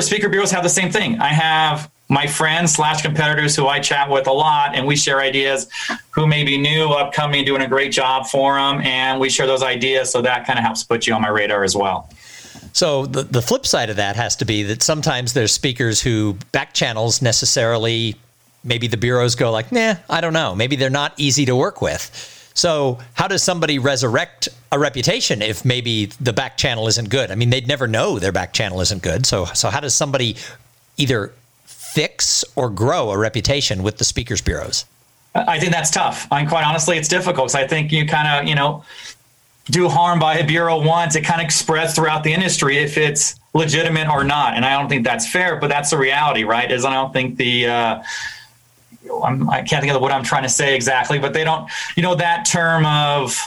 Speaker 0.00 0.28
bureaus 0.30 0.50
have 0.50 0.62
the 0.62 0.68
same 0.68 0.90
thing. 0.90 1.20
I 1.20 1.28
have 1.28 1.90
my 2.08 2.26
friends 2.26 2.74
slash 2.74 3.02
competitors 3.02 3.56
who 3.56 3.66
I 3.66 3.80
chat 3.80 4.10
with 4.10 4.26
a 4.26 4.32
lot, 4.32 4.74
and 4.74 4.86
we 4.86 4.96
share 4.96 5.20
ideas 5.20 5.68
who 6.10 6.26
may 6.26 6.44
be 6.44 6.58
new, 6.58 6.88
upcoming, 6.88 7.44
doing 7.44 7.62
a 7.62 7.68
great 7.68 7.92
job 7.92 8.26
for 8.26 8.56
them, 8.56 8.80
and 8.82 9.18
we 9.20 9.30
share 9.30 9.46
those 9.46 9.62
ideas. 9.62 10.10
So 10.12 10.20
that 10.22 10.46
kind 10.46 10.58
of 10.58 10.64
helps 10.64 10.84
put 10.84 11.06
you 11.06 11.14
on 11.14 11.22
my 11.22 11.28
radar 11.28 11.64
as 11.64 11.74
well. 11.74 12.10
So 12.72 13.06
the 13.06 13.22
the 13.22 13.40
flip 13.40 13.66
side 13.66 13.88
of 13.88 13.96
that 13.96 14.16
has 14.16 14.36
to 14.36 14.44
be 14.44 14.64
that 14.64 14.82
sometimes 14.82 15.32
there's 15.32 15.52
speakers 15.52 16.02
who 16.02 16.36
back 16.52 16.74
channels 16.74 17.22
necessarily. 17.22 18.16
Maybe 18.66 18.86
the 18.86 18.96
bureaus 18.96 19.34
go 19.34 19.50
like, 19.50 19.70
nah, 19.72 19.96
I 20.08 20.22
don't 20.22 20.32
know. 20.32 20.54
Maybe 20.54 20.76
they're 20.76 20.88
not 20.88 21.12
easy 21.18 21.44
to 21.46 21.54
work 21.54 21.82
with. 21.82 22.10
So, 22.54 22.98
how 23.14 23.28
does 23.28 23.42
somebody 23.42 23.78
resurrect 23.78 24.48
a 24.72 24.78
reputation 24.78 25.42
if 25.42 25.64
maybe 25.64 26.06
the 26.20 26.32
back 26.32 26.56
channel 26.56 26.86
isn't 26.86 27.10
good? 27.10 27.30
I 27.30 27.34
mean, 27.34 27.50
they'd 27.50 27.66
never 27.66 27.86
know 27.86 28.18
their 28.18 28.32
back 28.32 28.52
channel 28.52 28.80
isn't 28.80 29.02
good. 29.02 29.26
So, 29.26 29.44
so 29.46 29.70
how 29.70 29.80
does 29.80 29.94
somebody 29.94 30.36
either 30.96 31.32
fix 31.94 32.44
or 32.56 32.70
grow 32.70 33.10
a 33.12 33.16
reputation 33.16 33.84
with 33.84 33.98
the 33.98 34.04
speakers 34.04 34.40
bureaus? 34.40 34.84
I 35.32 35.60
think 35.60 35.70
that's 35.70 35.92
tough. 35.92 36.26
I 36.30 36.40
mean, 36.40 36.48
quite 36.48 36.64
honestly, 36.64 36.96
it's 36.96 37.08
difficult 37.08 37.46
because 37.46 37.54
I 37.54 37.68
think 37.68 37.92
you 37.92 38.04
kind 38.06 38.26
of, 38.28 38.48
you 38.48 38.56
know, 38.56 38.84
do 39.66 39.88
harm 39.88 40.18
by 40.18 40.38
a 40.38 40.46
bureau 40.46 40.80
once, 40.80 41.14
it 41.14 41.22
kind 41.22 41.40
of 41.40 41.52
spreads 41.52 41.94
throughout 41.94 42.24
the 42.24 42.32
industry 42.32 42.78
if 42.78 42.98
it's 42.98 43.36
legitimate 43.54 44.08
or 44.08 44.24
not. 44.24 44.54
And 44.54 44.64
I 44.64 44.76
don't 44.76 44.88
think 44.88 45.04
that's 45.04 45.30
fair, 45.30 45.56
but 45.56 45.68
that's 45.68 45.90
the 45.90 45.96
reality, 45.96 46.42
right? 46.42 46.70
Is 46.70 46.84
I 46.84 46.92
don't 46.92 47.12
think 47.12 47.36
the, 47.36 47.68
uh, 47.68 48.02
I'm, 49.22 49.48
I 49.48 49.62
can't 49.62 49.80
think 49.82 49.94
of 49.94 50.02
what 50.02 50.10
I'm 50.10 50.24
trying 50.24 50.42
to 50.42 50.48
say 50.48 50.74
exactly, 50.74 51.20
but 51.20 51.32
they 51.32 51.44
don't, 51.44 51.70
you 51.96 52.02
know, 52.02 52.16
that 52.16 52.44
term 52.44 52.84
of, 52.86 53.38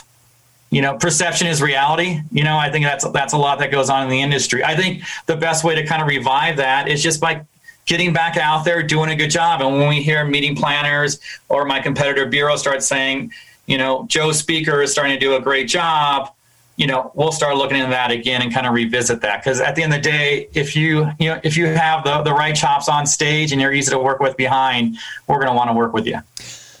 you 0.70 0.82
know, 0.82 0.96
perception 0.96 1.46
is 1.46 1.60
reality. 1.60 2.20
You 2.32 2.44
know, 2.44 2.56
I 2.56 2.70
think 2.70 2.84
that's 2.84 3.08
that's 3.12 3.32
a 3.32 3.38
lot 3.38 3.58
that 3.60 3.70
goes 3.70 3.88
on 3.88 4.02
in 4.02 4.10
the 4.10 4.20
industry. 4.20 4.64
I 4.64 4.74
think 4.76 5.02
the 5.26 5.36
best 5.36 5.64
way 5.64 5.74
to 5.74 5.86
kind 5.86 6.02
of 6.02 6.08
revive 6.08 6.56
that 6.56 6.88
is 6.88 7.02
just 7.02 7.20
by 7.20 7.44
getting 7.88 8.12
back 8.12 8.36
out 8.36 8.64
there, 8.64 8.82
doing 8.82 9.10
a 9.10 9.16
good 9.16 9.30
job. 9.30 9.62
And 9.62 9.78
when 9.78 9.88
we 9.88 10.02
hear 10.02 10.24
meeting 10.24 10.54
planners 10.54 11.18
or 11.48 11.64
my 11.64 11.80
competitor 11.80 12.26
bureau 12.26 12.54
start 12.56 12.82
saying, 12.82 13.32
you 13.66 13.78
know, 13.78 14.04
Joe 14.08 14.30
Speaker 14.30 14.82
is 14.82 14.92
starting 14.92 15.14
to 15.14 15.18
do 15.18 15.34
a 15.34 15.40
great 15.40 15.68
job, 15.68 16.30
you 16.76 16.86
know, 16.86 17.10
we'll 17.14 17.32
start 17.32 17.56
looking 17.56 17.78
into 17.78 17.90
that 17.90 18.10
again 18.10 18.42
and 18.42 18.52
kind 18.52 18.66
of 18.66 18.74
revisit 18.74 19.22
that. 19.22 19.42
Because 19.42 19.60
at 19.60 19.74
the 19.74 19.82
end 19.82 19.94
of 19.94 20.02
the 20.02 20.08
day, 20.08 20.48
if 20.52 20.76
you, 20.76 21.10
you 21.18 21.30
know, 21.30 21.40
if 21.42 21.56
you 21.56 21.66
have 21.66 22.04
the, 22.04 22.22
the 22.22 22.32
right 22.32 22.54
chops 22.54 22.88
on 22.90 23.06
stage 23.06 23.52
and 23.52 23.60
you're 23.60 23.72
easy 23.72 23.90
to 23.90 23.98
work 23.98 24.20
with 24.20 24.36
behind, 24.36 24.98
we're 25.26 25.36
going 25.36 25.48
to 25.48 25.54
want 25.54 25.70
to 25.70 25.74
work 25.74 25.94
with 25.94 26.06
you. 26.06 26.20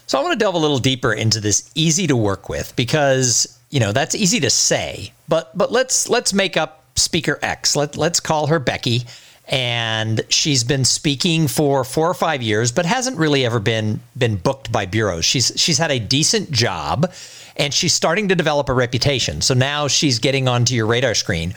So 0.06 0.18
I 0.18 0.22
want 0.22 0.34
to 0.34 0.38
delve 0.38 0.54
a 0.54 0.58
little 0.58 0.78
deeper 0.78 1.12
into 1.12 1.40
this 1.40 1.70
easy 1.74 2.06
to 2.06 2.16
work 2.16 2.50
with 2.50 2.76
because, 2.76 3.58
you 3.70 3.80
know, 3.80 3.92
that's 3.92 4.14
easy 4.14 4.40
to 4.40 4.50
say, 4.50 5.12
but 5.26 5.56
but 5.56 5.72
let's 5.72 6.08
let's 6.08 6.32
make 6.32 6.56
up 6.56 6.84
speaker 6.96 7.38
X. 7.42 7.76
Let 7.76 7.96
let's 7.96 8.20
call 8.20 8.46
her 8.46 8.58
Becky 8.58 9.04
and 9.48 10.20
she's 10.28 10.62
been 10.62 10.84
speaking 10.84 11.48
for 11.48 11.82
four 11.82 12.08
or 12.08 12.14
five 12.14 12.42
years, 12.42 12.70
but 12.70 12.84
hasn't 12.84 13.16
really 13.16 13.46
ever 13.46 13.58
been 13.58 14.00
been 14.16 14.36
booked 14.36 14.70
by 14.70 14.86
bureaus. 14.86 15.24
She's 15.24 15.52
she's 15.56 15.78
had 15.78 15.90
a 15.90 15.98
decent 15.98 16.50
job, 16.50 17.10
and 17.56 17.72
she's 17.72 17.94
starting 17.94 18.28
to 18.28 18.34
develop 18.34 18.68
a 18.68 18.74
reputation. 18.74 19.40
So 19.40 19.54
now 19.54 19.88
she's 19.88 20.18
getting 20.18 20.48
onto 20.48 20.74
your 20.74 20.86
radar 20.86 21.14
screen. 21.14 21.54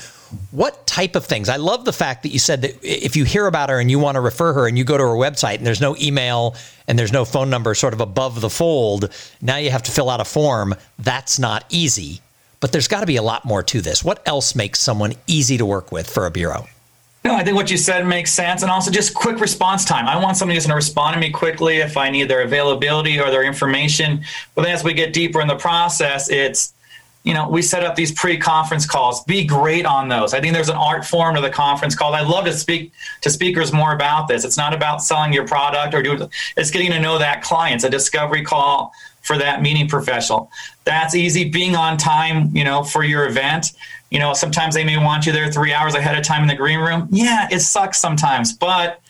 What 0.51 0.87
type 0.87 1.17
of 1.17 1.25
things? 1.25 1.49
I 1.49 1.57
love 1.57 1.83
the 1.83 1.91
fact 1.91 2.23
that 2.23 2.29
you 2.29 2.39
said 2.39 2.61
that 2.61 2.79
if 2.81 3.17
you 3.17 3.25
hear 3.25 3.47
about 3.47 3.69
her 3.69 3.81
and 3.81 3.91
you 3.91 3.99
want 3.99 4.15
to 4.15 4.21
refer 4.21 4.53
her, 4.53 4.67
and 4.67 4.77
you 4.77 4.85
go 4.85 4.97
to 4.97 5.03
her 5.03 5.09
website 5.09 5.57
and 5.57 5.67
there's 5.67 5.81
no 5.81 5.97
email 5.97 6.55
and 6.87 6.97
there's 6.97 7.11
no 7.11 7.25
phone 7.25 7.49
number, 7.49 7.75
sort 7.75 7.93
of 7.93 7.99
above 7.99 8.39
the 8.39 8.49
fold. 8.49 9.11
Now 9.41 9.57
you 9.57 9.71
have 9.71 9.83
to 9.83 9.91
fill 9.91 10.09
out 10.09 10.21
a 10.21 10.25
form. 10.25 10.75
That's 10.97 11.37
not 11.37 11.65
easy. 11.69 12.21
But 12.61 12.71
there's 12.71 12.87
got 12.87 13.01
to 13.01 13.07
be 13.07 13.17
a 13.17 13.23
lot 13.23 13.43
more 13.43 13.63
to 13.63 13.81
this. 13.81 14.03
What 14.03 14.21
else 14.25 14.55
makes 14.55 14.79
someone 14.79 15.13
easy 15.27 15.57
to 15.57 15.65
work 15.65 15.91
with 15.91 16.09
for 16.09 16.25
a 16.27 16.31
bureau? 16.31 16.67
No, 17.23 17.35
I 17.35 17.43
think 17.43 17.55
what 17.55 17.69
you 17.69 17.77
said 17.77 18.07
makes 18.07 18.31
sense. 18.31 18.63
And 18.63 18.71
also 18.71 18.89
just 18.89 19.13
quick 19.13 19.39
response 19.39 19.85
time. 19.85 20.07
I 20.07 20.21
want 20.21 20.37
somebody 20.37 20.55
who's 20.55 20.65
going 20.65 20.71
to 20.71 20.75
respond 20.75 21.13
to 21.13 21.19
me 21.19 21.29
quickly 21.29 21.77
if 21.77 21.95
I 21.95 22.09
need 22.09 22.27
their 22.27 22.41
availability 22.41 23.19
or 23.19 23.29
their 23.29 23.43
information. 23.43 24.23
But 24.55 24.67
as 24.67 24.83
we 24.83 24.93
get 24.93 25.13
deeper 25.13 25.39
in 25.39 25.47
the 25.47 25.55
process, 25.55 26.31
it's, 26.31 26.73
you 27.23 27.35
know, 27.35 27.47
we 27.47 27.61
set 27.61 27.83
up 27.83 27.95
these 27.95 28.11
pre 28.11 28.37
conference 28.37 28.87
calls. 28.87 29.23
Be 29.25 29.45
great 29.45 29.85
on 29.85 30.09
those. 30.09 30.33
I 30.33 30.41
think 30.41 30.55
there's 30.55 30.69
an 30.69 30.77
art 30.77 31.05
form 31.05 31.35
to 31.35 31.41
the 31.41 31.51
conference 31.51 31.93
call. 31.93 32.15
I'd 32.15 32.25
love 32.25 32.45
to 32.45 32.53
speak 32.53 32.91
to 33.21 33.29
speakers 33.29 33.71
more 33.71 33.93
about 33.93 34.27
this. 34.27 34.43
It's 34.43 34.57
not 34.57 34.73
about 34.73 35.03
selling 35.03 35.31
your 35.31 35.47
product 35.47 35.93
or 35.93 36.01
doing, 36.01 36.27
it's 36.57 36.71
getting 36.71 36.89
to 36.89 36.99
know 36.99 37.19
that 37.19 37.43
client. 37.43 37.75
It's 37.75 37.83
a 37.83 37.89
discovery 37.91 38.43
call 38.43 38.93
for 39.21 39.37
that 39.37 39.61
meeting 39.61 39.87
professional. 39.87 40.49
That's 40.85 41.13
easy. 41.13 41.47
Being 41.47 41.75
on 41.75 41.97
time, 41.97 42.55
you 42.55 42.63
know, 42.63 42.83
for 42.83 43.03
your 43.03 43.27
event 43.27 43.73
you 44.11 44.19
know, 44.19 44.33
sometimes 44.33 44.75
they 44.75 44.83
may 44.83 44.97
want 44.97 45.25
you 45.25 45.31
there 45.31 45.51
three 45.51 45.73
hours 45.73 45.95
ahead 45.95 46.17
of 46.17 46.23
time 46.23 46.41
in 46.41 46.47
the 46.47 46.55
green 46.55 46.79
room. 46.79 47.07
Yeah, 47.11 47.47
it 47.49 47.61
sucks 47.61 47.97
sometimes, 47.97 48.53
but 48.53 49.01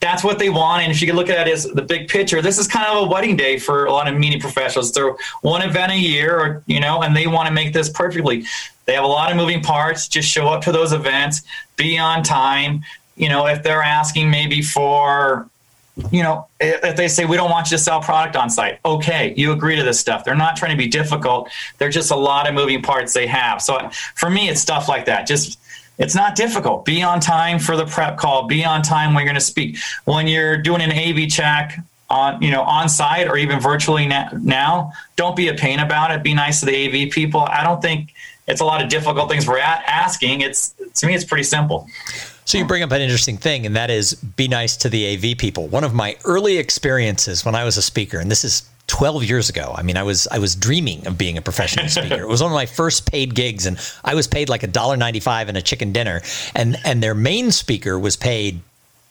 that's 0.00 0.22
what 0.22 0.38
they 0.38 0.50
want. 0.50 0.84
And 0.84 0.92
if 0.92 1.00
you 1.00 1.06
can 1.06 1.16
look 1.16 1.28
at 1.28 1.48
it 1.48 1.52
as 1.52 1.64
the 1.64 1.82
big 1.82 2.08
picture, 2.08 2.40
this 2.40 2.58
is 2.58 2.68
kind 2.68 2.86
of 2.86 3.06
a 3.06 3.10
wedding 3.10 3.36
day 3.36 3.58
for 3.58 3.86
a 3.86 3.92
lot 3.92 4.06
of 4.06 4.16
media 4.16 4.38
professionals. 4.38 4.92
They're 4.92 5.16
one 5.42 5.62
event 5.62 5.92
a 5.92 5.98
year, 5.98 6.38
or 6.38 6.62
you 6.66 6.80
know, 6.80 7.02
and 7.02 7.14
they 7.14 7.26
want 7.26 7.48
to 7.48 7.52
make 7.52 7.72
this 7.72 7.88
perfectly. 7.88 8.44
They 8.84 8.94
have 8.94 9.04
a 9.04 9.08
lot 9.08 9.32
of 9.32 9.36
moving 9.36 9.62
parts. 9.62 10.06
Just 10.06 10.28
show 10.28 10.46
up 10.46 10.62
to 10.62 10.72
those 10.72 10.92
events, 10.92 11.42
be 11.74 11.98
on 11.98 12.22
time. 12.22 12.84
You 13.16 13.28
know, 13.28 13.46
if 13.46 13.64
they're 13.64 13.82
asking 13.82 14.30
maybe 14.30 14.62
for 14.62 15.48
you 16.10 16.22
know, 16.22 16.46
if 16.60 16.96
they 16.96 17.08
say 17.08 17.24
we 17.24 17.36
don't 17.36 17.50
want 17.50 17.70
you 17.70 17.76
to 17.76 17.82
sell 17.82 18.00
product 18.00 18.36
on 18.36 18.50
site, 18.50 18.78
okay, 18.84 19.32
you 19.36 19.52
agree 19.52 19.76
to 19.76 19.82
this 19.82 19.98
stuff. 19.98 20.24
They're 20.24 20.34
not 20.34 20.56
trying 20.56 20.72
to 20.72 20.76
be 20.76 20.88
difficult. 20.88 21.48
They're 21.78 21.88
just 21.88 22.10
a 22.10 22.16
lot 22.16 22.46
of 22.46 22.54
moving 22.54 22.82
parts 22.82 23.14
they 23.14 23.26
have. 23.26 23.62
So 23.62 23.90
for 24.14 24.28
me, 24.28 24.48
it's 24.48 24.60
stuff 24.60 24.88
like 24.88 25.06
that. 25.06 25.26
Just 25.26 25.58
it's 25.98 26.14
not 26.14 26.34
difficult. 26.34 26.84
Be 26.84 27.02
on 27.02 27.20
time 27.20 27.58
for 27.58 27.76
the 27.76 27.86
prep 27.86 28.18
call. 28.18 28.46
Be 28.46 28.64
on 28.64 28.82
time 28.82 29.14
when 29.14 29.22
you're 29.24 29.32
going 29.32 29.40
to 29.40 29.46
speak. 29.46 29.78
When 30.04 30.26
you're 30.26 30.58
doing 30.58 30.82
an 30.82 30.92
AV 30.92 31.30
check 31.30 31.78
on 32.08 32.40
you 32.40 32.50
know 32.50 32.62
on 32.62 32.88
site 32.88 33.26
or 33.26 33.38
even 33.38 33.58
virtually 33.58 34.06
now, 34.06 34.92
don't 35.16 35.34
be 35.34 35.48
a 35.48 35.54
pain 35.54 35.78
about 35.78 36.10
it. 36.10 36.22
Be 36.22 36.34
nice 36.34 36.60
to 36.60 36.66
the 36.66 37.04
AV 37.06 37.10
people. 37.10 37.40
I 37.40 37.64
don't 37.64 37.80
think 37.80 38.12
it's 38.46 38.60
a 38.60 38.64
lot 38.64 38.82
of 38.82 38.90
difficult 38.90 39.30
things 39.30 39.48
we're 39.48 39.58
asking. 39.58 40.42
It's 40.42 40.74
to 40.96 41.06
me, 41.06 41.14
it's 41.14 41.24
pretty 41.24 41.44
simple. 41.44 41.88
So 42.46 42.58
you 42.58 42.64
bring 42.64 42.84
up 42.84 42.92
an 42.92 43.02
interesting 43.02 43.36
thing, 43.38 43.66
and 43.66 43.74
that 43.74 43.90
is 43.90 44.14
be 44.14 44.46
nice 44.46 44.76
to 44.78 44.88
the 44.88 45.14
AV 45.14 45.36
people. 45.36 45.66
One 45.66 45.82
of 45.82 45.94
my 45.94 46.16
early 46.24 46.58
experiences 46.58 47.44
when 47.44 47.56
I 47.56 47.64
was 47.64 47.76
a 47.76 47.82
speaker, 47.82 48.20
and 48.20 48.30
this 48.30 48.44
is 48.44 48.62
12 48.86 49.24
years 49.24 49.48
ago. 49.48 49.74
I 49.76 49.82
mean, 49.82 49.96
I 49.96 50.04
was 50.04 50.28
I 50.30 50.38
was 50.38 50.54
dreaming 50.54 51.08
of 51.08 51.18
being 51.18 51.36
a 51.36 51.42
professional 51.42 51.88
speaker. 51.88 52.20
it 52.22 52.28
was 52.28 52.40
one 52.40 52.52
of 52.52 52.54
my 52.54 52.66
first 52.66 53.10
paid 53.10 53.34
gigs, 53.34 53.66
and 53.66 53.76
I 54.04 54.14
was 54.14 54.28
paid 54.28 54.48
like 54.48 54.62
a 54.62 54.68
dollar 54.68 54.96
ninety 54.96 55.18
five 55.18 55.48
and 55.48 55.58
a 55.58 55.62
chicken 55.62 55.92
dinner, 55.92 56.22
and 56.54 56.76
and 56.84 57.02
their 57.02 57.14
main 57.14 57.50
speaker 57.50 57.98
was 57.98 58.16
paid 58.16 58.60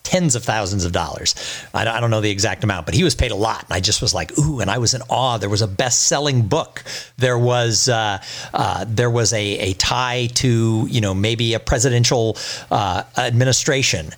tens 0.05 0.35
of 0.35 0.43
thousands 0.43 0.85
of 0.85 0.91
dollars. 0.91 1.35
I, 1.73 1.99
don't 1.99 2.11
know 2.11 2.21
the 2.21 2.29
exact 2.29 2.63
amount, 2.63 2.85
but 2.85 2.95
he 2.95 3.03
was 3.03 3.15
paid 3.15 3.31
a 3.31 3.35
lot. 3.35 3.63
And 3.65 3.73
I 3.73 3.79
just 3.81 4.01
was 4.01 4.13
like, 4.13 4.37
ooh, 4.39 4.61
and 4.61 4.71
I 4.71 4.77
was 4.77 4.93
in 4.93 5.01
awe. 5.09 5.37
There 5.37 5.49
was 5.49 5.61
a 5.61 5.67
best-selling 5.67 6.47
book. 6.47 6.83
There 7.17 7.37
was 7.37 7.89
uh, 7.89 8.19
uh, 8.53 8.85
there 8.87 9.09
was 9.09 9.33
a, 9.33 9.59
a 9.59 9.73
tie 9.73 10.27
to 10.35 10.87
you 10.89 11.01
know 11.01 11.13
maybe 11.13 11.53
a 11.53 11.59
presidential 11.59 12.37
uh, 12.71 13.03
administration. 13.17 14.11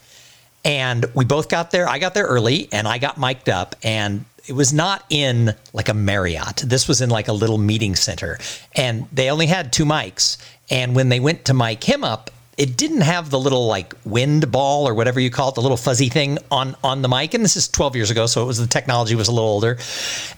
And 0.65 1.05
we 1.15 1.23
both 1.23 1.47
got 1.49 1.71
there. 1.71 1.87
I 1.87 1.97
got 1.97 2.13
there 2.13 2.25
early, 2.25 2.67
and 2.71 2.87
I 2.87 2.97
got 2.97 3.17
mic'd 3.17 3.47
up, 3.47 3.75
and 3.83 4.25
it 4.47 4.53
was 4.53 4.73
not 4.73 5.05
in 5.09 5.55
like 5.73 5.89
a 5.89 5.93
Marriott. 5.93 6.57
This 6.57 6.87
was 6.87 7.01
in 7.01 7.09
like 7.09 7.27
a 7.27 7.33
little 7.33 7.57
meeting 7.57 7.95
center, 7.95 8.37
and 8.75 9.07
they 9.13 9.29
only 9.29 9.47
had 9.47 9.71
two 9.71 9.85
mics. 9.85 10.37
And 10.69 10.95
when 10.95 11.07
they 11.09 11.21
went 11.21 11.45
to 11.45 11.53
mic 11.53 11.83
him 11.83 12.03
up, 12.03 12.29
it 12.57 12.75
didn't 12.75 13.01
have 13.01 13.29
the 13.29 13.39
little 13.39 13.67
like 13.67 13.93
wind 14.03 14.51
ball 14.51 14.87
or 14.87 14.95
whatever 14.95 15.19
you 15.19 15.29
call 15.29 15.49
it, 15.49 15.55
the 15.55 15.61
little 15.61 15.77
fuzzy 15.77 16.09
thing 16.09 16.39
on 16.49 16.75
on 16.83 17.03
the 17.03 17.07
mic. 17.07 17.33
And 17.35 17.43
this 17.43 17.55
is 17.55 17.67
12 17.67 17.95
years 17.95 18.11
ago, 18.11 18.25
so 18.25 18.41
it 18.43 18.45
was 18.45 18.57
the 18.57 18.67
technology 18.67 19.13
was 19.15 19.27
a 19.27 19.31
little 19.31 19.49
older. 19.49 19.77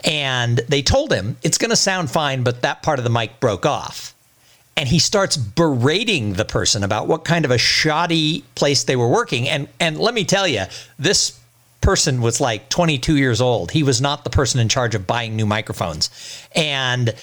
And 0.04 0.58
they 0.68 0.82
told 0.82 1.12
him 1.14 1.38
it's 1.44 1.58
going 1.58 1.70
to 1.70 1.78
sound 1.78 2.12
fine, 2.12 2.44
but 2.44 2.62
that 2.62 2.84
part 2.84 3.00
of 3.00 3.04
the 3.04 3.10
mic 3.10 3.40
broke 3.40 3.66
off. 3.66 4.14
And 4.76 4.88
he 4.88 5.00
starts 5.00 5.36
berating 5.36 6.34
the 6.34 6.46
person 6.46 6.84
about 6.84 7.08
what 7.08 7.26
kind 7.26 7.44
of 7.44 7.52
a 7.52 7.58
shoddy 7.58 8.44
place 8.56 8.84
they 8.84 8.96
were 8.96 9.10
working. 9.10 9.48
And 9.48 9.70
and 9.80 9.98
let 9.98 10.14
me 10.14 10.26
tell 10.26 10.48
you, 10.48 10.66
this 10.98 11.40
person 11.82 12.22
was 12.22 12.42
like 12.42 12.68
22 12.70 13.16
years 13.16 13.40
old. 13.40 13.72
He 13.72 13.84
was 13.84 14.02
not 14.02 14.26
the 14.26 14.30
person 14.30 14.60
in 14.60 14.68
charge 14.68 14.94
of 14.94 15.08
buying 15.08 15.38
new 15.38 15.46
microphones. 15.46 16.10
And 16.54 17.14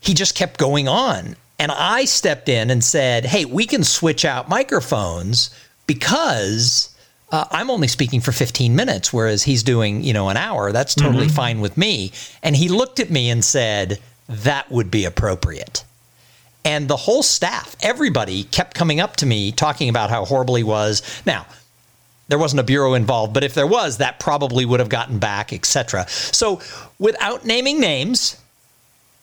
he 0.00 0.14
just 0.14 0.36
kept 0.36 0.58
going 0.58 0.86
on 0.86 1.34
and 1.58 1.70
I 1.72 2.04
stepped 2.04 2.48
in 2.48 2.70
and 2.70 2.82
said, 2.82 3.24
hey, 3.24 3.44
we 3.44 3.66
can 3.66 3.84
switch 3.84 4.24
out 4.24 4.48
microphones 4.48 5.54
because 5.86 6.94
uh, 7.30 7.44
I'm 7.50 7.70
only 7.70 7.88
speaking 7.88 8.20
for 8.20 8.32
15 8.32 8.74
minutes, 8.74 9.12
whereas 9.12 9.42
he's 9.42 9.62
doing, 9.62 10.02
you 10.02 10.12
know, 10.12 10.28
an 10.28 10.36
hour. 10.36 10.72
That's 10.72 10.94
totally 10.94 11.26
mm-hmm. 11.26 11.36
fine 11.36 11.60
with 11.60 11.76
me. 11.76 12.12
And 12.42 12.56
he 12.56 12.68
looked 12.68 13.00
at 13.00 13.10
me 13.10 13.30
and 13.30 13.44
said, 13.44 14.00
that 14.28 14.70
would 14.70 14.90
be 14.90 15.04
appropriate. 15.04 15.84
And 16.64 16.88
the 16.88 16.96
whole 16.96 17.22
staff, 17.22 17.76
everybody 17.82 18.44
kept 18.44 18.74
coming 18.74 18.98
up 18.98 19.16
to 19.16 19.26
me 19.26 19.52
talking 19.52 19.88
about 19.88 20.10
how 20.10 20.24
horrible 20.24 20.54
he 20.54 20.62
was. 20.62 21.02
Now, 21.26 21.46
there 22.28 22.38
wasn't 22.38 22.60
a 22.60 22.64
bureau 22.64 22.94
involved, 22.94 23.34
but 23.34 23.44
if 23.44 23.54
there 23.54 23.66
was, 23.66 23.98
that 23.98 24.18
probably 24.18 24.64
would 24.64 24.80
have 24.80 24.88
gotten 24.88 25.18
back, 25.18 25.52
etc. 25.52 26.06
So, 26.08 26.60
without 26.98 27.44
naming 27.44 27.80
names, 27.80 28.40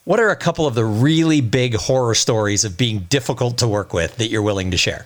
what 0.05 0.19
are 0.19 0.29
a 0.29 0.35
couple 0.35 0.65
of 0.65 0.75
the 0.75 0.85
really 0.85 1.41
big 1.41 1.75
horror 1.75 2.15
stories 2.15 2.63
of 2.63 2.77
being 2.77 2.99
difficult 3.01 3.57
to 3.59 3.67
work 3.67 3.93
with 3.93 4.17
that 4.17 4.29
you're 4.29 4.41
willing 4.41 4.71
to 4.71 4.77
share? 4.77 5.05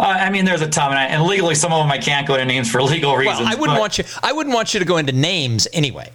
Uh, 0.00 0.04
I 0.04 0.30
mean, 0.30 0.44
there's 0.44 0.62
a 0.62 0.68
ton, 0.68 0.90
and, 0.90 0.98
I, 0.98 1.04
and, 1.06 1.24
legally, 1.24 1.56
some 1.56 1.72
of 1.72 1.82
them 1.82 1.90
I 1.90 1.98
can't 1.98 2.26
go 2.26 2.34
into 2.34 2.46
names 2.46 2.70
for 2.70 2.82
legal 2.94 3.16
reasons. 3.16 3.40
Well, 3.40 3.48
I 3.48 3.54
wouldn't 3.56 3.78
want 3.78 3.98
you. 3.98 4.04
I 4.22 4.32
wouldn't 4.32 4.54
want 4.54 4.74
you 4.74 4.80
to 4.80 4.86
go 4.86 4.96
into 4.96 5.12
names 5.12 5.66
anyway. 5.72 6.10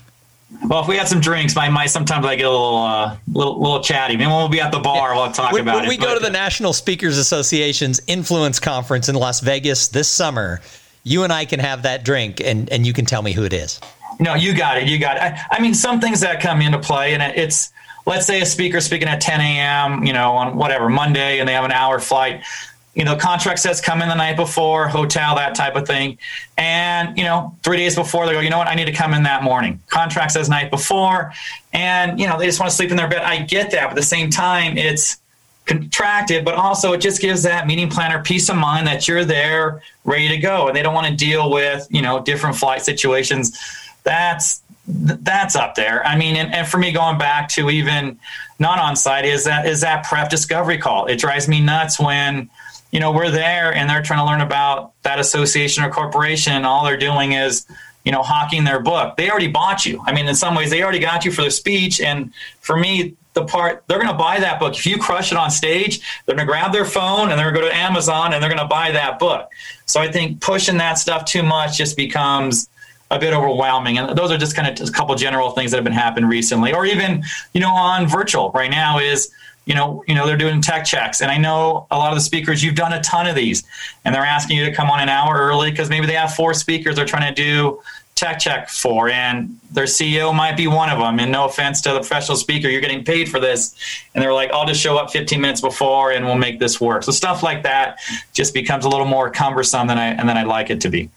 Well, 0.67 0.81
if 0.81 0.87
we 0.87 0.95
had 0.95 1.07
some 1.07 1.19
drinks, 1.19 1.55
my 1.55 1.67
might 1.67 1.87
sometimes 1.87 2.25
I 2.25 2.35
get 2.35 2.45
a 2.45 2.49
little, 2.49 2.77
uh, 2.77 3.17
little, 3.31 3.59
little 3.59 3.81
chatty. 3.81 4.15
Maybe 4.15 4.27
when 4.27 4.37
we'll 4.37 4.49
be 4.49 4.61
at 4.61 4.71
the 4.71 4.79
bar, 4.79 5.15
we'll 5.15 5.31
talk 5.31 5.51
when, 5.51 5.63
about 5.63 5.75
when 5.75 5.85
it. 5.85 5.87
When 5.87 5.97
we 5.97 6.05
go 6.05 6.13
to 6.13 6.23
the 6.23 6.29
National 6.29 6.71
Speakers 6.71 7.17
Association's 7.17 7.99
Influence 8.07 8.59
Conference 8.59 9.09
in 9.09 9.15
Las 9.15 9.39
Vegas 9.41 9.89
this 9.89 10.07
summer, 10.07 10.61
you 11.03 11.23
and 11.23 11.33
I 11.33 11.45
can 11.45 11.59
have 11.59 11.83
that 11.83 12.05
drink, 12.05 12.39
and 12.39 12.69
and 12.71 12.85
you 12.85 12.93
can 12.93 13.05
tell 13.05 13.21
me 13.21 13.33
who 13.33 13.43
it 13.43 13.53
is. 13.53 13.81
No, 14.19 14.35
you 14.35 14.53
got 14.55 14.77
it. 14.77 14.87
You 14.87 14.99
got 14.99 15.17
it. 15.17 15.23
I, 15.23 15.41
I 15.51 15.59
mean, 15.61 15.73
some 15.73 15.99
things 15.99 16.21
that 16.21 16.39
come 16.39 16.61
into 16.61 16.79
play, 16.79 17.13
and 17.13 17.21
it's 17.21 17.73
let's 18.05 18.25
say 18.25 18.41
a 18.41 18.45
speaker 18.45 18.81
speaking 18.81 19.07
at 19.07 19.21
10 19.21 19.39
a.m., 19.39 20.03
you 20.03 20.13
know, 20.13 20.33
on 20.33 20.55
whatever 20.57 20.89
Monday, 20.89 21.39
and 21.39 21.47
they 21.47 21.53
have 21.53 21.65
an 21.65 21.71
hour 21.71 21.99
flight. 21.99 22.43
You 22.95 23.05
know, 23.05 23.15
contract 23.15 23.59
says 23.59 23.81
come 23.81 24.03
in 24.03 24.09
the 24.09 24.15
night 24.15 24.35
before, 24.35 24.87
hotel, 24.87 25.35
that 25.35 25.55
type 25.55 25.75
of 25.75 25.87
thing. 25.87 26.19
And, 26.57 27.17
you 27.17 27.23
know, 27.23 27.55
three 27.63 27.77
days 27.77 27.95
before, 27.95 28.27
they 28.27 28.33
go, 28.33 28.39
you 28.39 28.51
know 28.51 28.59
what, 28.59 28.67
I 28.67 28.75
need 28.75 28.85
to 28.85 28.91
come 28.91 29.15
in 29.15 29.23
that 29.23 29.41
morning. 29.41 29.81
Contract 29.87 30.31
says 30.31 30.47
night 30.47 30.69
before. 30.69 31.33
And, 31.71 32.19
you 32.19 32.27
know, 32.27 32.37
they 32.37 32.45
just 32.45 32.59
want 32.59 32.69
to 32.69 32.75
sleep 32.75 32.91
in 32.91 32.97
their 32.97 33.07
bed. 33.07 33.23
I 33.23 33.41
get 33.41 33.71
that. 33.71 33.85
But 33.85 33.91
at 33.91 33.95
the 33.95 34.03
same 34.03 34.29
time, 34.29 34.77
it's 34.77 35.17
contracted, 35.65 36.45
but 36.45 36.53
also 36.55 36.93
it 36.93 37.01
just 37.01 37.21
gives 37.21 37.41
that 37.43 37.65
meeting 37.65 37.89
planner 37.89 38.21
peace 38.21 38.49
of 38.49 38.57
mind 38.57 38.85
that 38.85 39.07
you're 39.07 39.25
there 39.25 39.81
ready 40.03 40.27
to 40.27 40.37
go. 40.37 40.67
And 40.67 40.75
they 40.75 40.83
don't 40.83 40.93
want 40.93 41.07
to 41.07 41.15
deal 41.15 41.49
with, 41.49 41.87
you 41.89 42.01
know, 42.01 42.21
different 42.21 42.55
flight 42.55 42.83
situations. 42.83 43.57
That's 44.03 44.61
that's 44.85 45.55
up 45.55 45.75
there. 45.75 46.05
I 46.05 46.17
mean, 46.17 46.35
and, 46.35 46.53
and, 46.53 46.67
for 46.67 46.77
me, 46.77 46.91
going 46.91 47.17
back 47.17 47.47
to 47.49 47.69
even 47.69 48.19
not 48.59 48.79
on 48.79 48.97
site 48.97 49.25
is 49.25 49.45
that 49.45 49.65
is 49.65 49.81
that 49.81 50.03
prep 50.03 50.29
discovery 50.29 50.77
call. 50.77 51.05
It 51.05 51.19
drives 51.19 51.47
me 51.47 51.61
nuts 51.61 51.99
when 51.99 52.49
you 52.91 52.99
know 52.99 53.11
we're 53.11 53.31
there 53.31 53.73
and 53.73 53.89
they're 53.89 54.03
trying 54.03 54.19
to 54.19 54.25
learn 54.25 54.41
about 54.41 54.91
that 55.03 55.19
association 55.19 55.83
or 55.83 55.89
corporation, 55.89 56.53
and 56.53 56.65
all 56.65 56.83
they're 56.83 56.97
doing 56.97 57.31
is 57.31 57.65
you 58.03 58.11
know 58.11 58.23
hawking 58.23 58.65
their 58.65 58.81
book. 58.81 59.15
They 59.15 59.29
already 59.29 59.47
bought 59.47 59.85
you. 59.85 60.03
I 60.05 60.13
mean, 60.13 60.27
in 60.27 60.35
some 60.35 60.53
ways, 60.53 60.69
they 60.69 60.83
already 60.83 60.99
got 60.99 61.23
you 61.23 61.31
for 61.31 61.43
the 61.43 61.51
speech. 61.51 62.01
And 62.01 62.33
for 62.59 62.75
me, 62.75 63.15
the 63.33 63.45
part 63.45 63.83
they're 63.87 63.99
going 63.99 64.11
to 64.11 64.17
buy 64.17 64.39
that 64.39 64.59
book. 64.59 64.75
If 64.75 64.85
you 64.85 64.97
crush 64.97 65.31
it 65.31 65.37
on 65.37 65.49
stage, 65.49 66.01
they're 66.25 66.35
going 66.35 66.47
to 66.47 66.51
grab 66.51 66.71
their 66.71 66.85
phone 66.85 67.31
and 67.31 67.39
they're 67.39 67.51
going 67.51 67.55
to 67.55 67.61
go 67.61 67.67
to 67.69 67.75
Amazon 67.75 68.33
and 68.33 68.41
they're 68.41 68.49
going 68.49 68.61
to 68.61 68.67
buy 68.67 68.91
that 68.91 69.17
book. 69.17 69.49
So 69.85 69.99
I 69.99 70.11
think 70.11 70.41
pushing 70.41 70.77
that 70.77 70.95
stuff 70.95 71.25
too 71.25 71.43
much 71.43 71.77
just 71.77 71.97
becomes 71.97 72.69
a 73.13 73.19
bit 73.19 73.33
overwhelming. 73.33 73.97
And 73.97 74.17
those 74.17 74.31
are 74.31 74.37
just 74.37 74.55
kind 74.55 74.67
of 74.67 74.89
a 74.89 74.91
couple 74.91 75.13
general 75.15 75.51
things 75.51 75.71
that 75.71 75.77
have 75.77 75.83
been 75.83 75.93
happening 75.93 76.29
recently, 76.29 76.73
or 76.73 76.85
even 76.85 77.23
you 77.53 77.61
know 77.61 77.71
on 77.71 78.07
virtual. 78.07 78.51
Right 78.51 78.71
now 78.71 78.99
is 78.99 79.31
you 79.65 79.75
know 79.75 80.03
you 80.07 80.15
know 80.15 80.25
they're 80.25 80.37
doing 80.37 80.61
tech 80.61 80.83
checks, 80.83 81.21
and 81.21 81.31
I 81.31 81.37
know 81.37 81.85
a 81.91 81.97
lot 81.97 82.11
of 82.11 82.17
the 82.17 82.21
speakers 82.21 82.63
you've 82.63 82.75
done 82.75 82.91
a 82.91 83.01
ton 83.01 83.27
of 83.27 83.35
these, 83.35 83.63
and 84.03 84.13
they're 84.13 84.25
asking 84.25 84.57
you 84.57 84.65
to 84.65 84.73
come 84.73 84.89
on 84.89 84.99
an 84.99 85.09
hour 85.09 85.35
early 85.35 85.69
because 85.69 85.89
maybe 85.89 86.07
they 86.07 86.15
have 86.15 86.33
four 86.33 86.53
speakers 86.53 86.95
they're 86.95 87.05
trying 87.05 87.33
to 87.33 87.41
do 87.41 87.81
tech 88.15 88.39
check 88.39 88.69
for. 88.69 89.09
And 89.09 89.59
their 89.71 89.85
ceo 89.85 90.33
might 90.35 90.55
be 90.55 90.67
one 90.67 90.89
of 90.89 90.99
them 90.99 91.19
and 91.19 91.31
no 91.31 91.45
offense 91.45 91.81
to 91.81 91.89
the 91.93 91.99
professional 91.99 92.37
speaker 92.37 92.69
you're 92.69 92.79
getting 92.79 93.03
paid 93.03 93.27
for 93.27 93.39
this. 93.39 93.75
And 94.13 94.23
they're 94.23 94.33
like 94.33 94.51
i'll 94.51 94.67
just 94.67 94.79
show 94.79 94.97
up 94.97 95.09
15 95.11 95.41
minutes 95.41 95.61
before 95.61 96.11
and 96.11 96.23
we'll 96.23 96.35
make 96.35 96.59
this 96.59 96.79
work. 96.79 97.03
So 97.03 97.11
stuff 97.11 97.41
like 97.41 97.63
that 97.63 97.99
just 98.31 98.53
becomes 98.53 98.85
a 98.85 98.89
little 98.89 99.07
more 99.07 99.31
cumbersome 99.31 99.87
than 99.87 99.97
i 99.97 100.07
and 100.07 100.29
than 100.29 100.37
i'd 100.37 100.47
like 100.47 100.69
it 100.69 100.81
to 100.81 100.89
be 100.89 101.09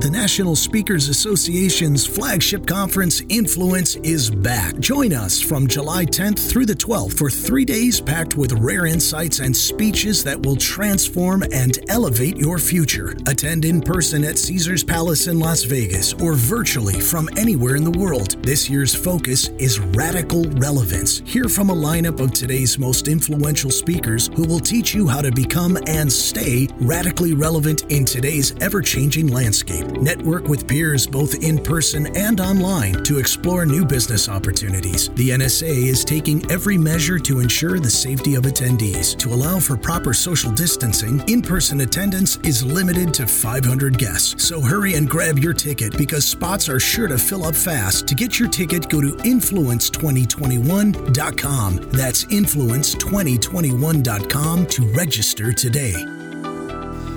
The 0.00 0.08
National 0.08 0.56
Speakers 0.56 1.10
Association's 1.10 2.06
flagship 2.06 2.66
conference, 2.66 3.20
Influence, 3.28 3.96
is 3.96 4.30
back. 4.30 4.78
Join 4.78 5.12
us 5.12 5.42
from 5.42 5.66
July 5.66 6.06
10th 6.06 6.50
through 6.50 6.64
the 6.64 6.74
12th 6.74 7.18
for 7.18 7.28
three 7.28 7.66
days 7.66 8.00
packed 8.00 8.34
with 8.34 8.52
rare 8.52 8.86
insights 8.86 9.40
and 9.40 9.54
speeches 9.54 10.24
that 10.24 10.40
will 10.40 10.56
transform 10.56 11.42
and 11.52 11.80
elevate 11.90 12.38
your 12.38 12.58
future. 12.58 13.14
Attend 13.26 13.66
in 13.66 13.82
person 13.82 14.24
at 14.24 14.38
Caesars 14.38 14.82
Palace 14.82 15.26
in 15.26 15.38
Las 15.38 15.64
Vegas 15.64 16.14
or 16.14 16.32
virtually 16.32 16.98
from 16.98 17.28
anywhere 17.36 17.76
in 17.76 17.84
the 17.84 17.98
world. 17.98 18.42
This 18.42 18.70
year's 18.70 18.94
focus 18.94 19.48
is 19.58 19.80
radical 19.80 20.44
relevance. 20.52 21.18
Hear 21.26 21.44
from 21.44 21.68
a 21.68 21.76
lineup 21.76 22.20
of 22.20 22.32
today's 22.32 22.78
most 22.78 23.06
influential 23.06 23.70
speakers 23.70 24.30
who 24.34 24.44
will 24.44 24.60
teach 24.60 24.94
you 24.94 25.08
how 25.08 25.20
to 25.20 25.30
become 25.30 25.76
and 25.86 26.10
stay 26.10 26.68
radically 26.80 27.34
relevant 27.34 27.82
in 27.90 28.06
today's 28.06 28.54
ever 28.62 28.80
changing 28.80 29.26
landscape. 29.26 29.89
Network 29.92 30.48
with 30.48 30.66
peers 30.66 31.06
both 31.06 31.42
in 31.42 31.58
person 31.58 32.16
and 32.16 32.40
online 32.40 33.04
to 33.04 33.18
explore 33.18 33.66
new 33.66 33.84
business 33.84 34.28
opportunities. 34.28 35.10
The 35.10 35.30
NSA 35.30 35.86
is 35.86 36.04
taking 36.04 36.48
every 36.50 36.76
measure 36.78 37.18
to 37.18 37.40
ensure 37.40 37.78
the 37.78 37.90
safety 37.90 38.34
of 38.34 38.44
attendees. 38.44 39.16
To 39.18 39.32
allow 39.32 39.58
for 39.58 39.76
proper 39.76 40.14
social 40.14 40.52
distancing, 40.52 41.22
in 41.28 41.42
person 41.42 41.80
attendance 41.80 42.36
is 42.38 42.64
limited 42.64 43.12
to 43.14 43.26
500 43.26 43.98
guests. 43.98 44.46
So 44.46 44.60
hurry 44.60 44.94
and 44.94 45.08
grab 45.08 45.38
your 45.38 45.54
ticket 45.54 45.96
because 45.96 46.24
spots 46.24 46.68
are 46.68 46.80
sure 46.80 47.08
to 47.08 47.18
fill 47.18 47.44
up 47.44 47.54
fast. 47.54 48.06
To 48.08 48.14
get 48.14 48.38
your 48.38 48.48
ticket, 48.48 48.88
go 48.88 49.00
to 49.00 49.16
influence2021.com. 49.16 51.76
That's 51.90 52.24
influence2021.com 52.24 54.66
to 54.66 54.82
register 54.92 55.52
today. 55.52 56.19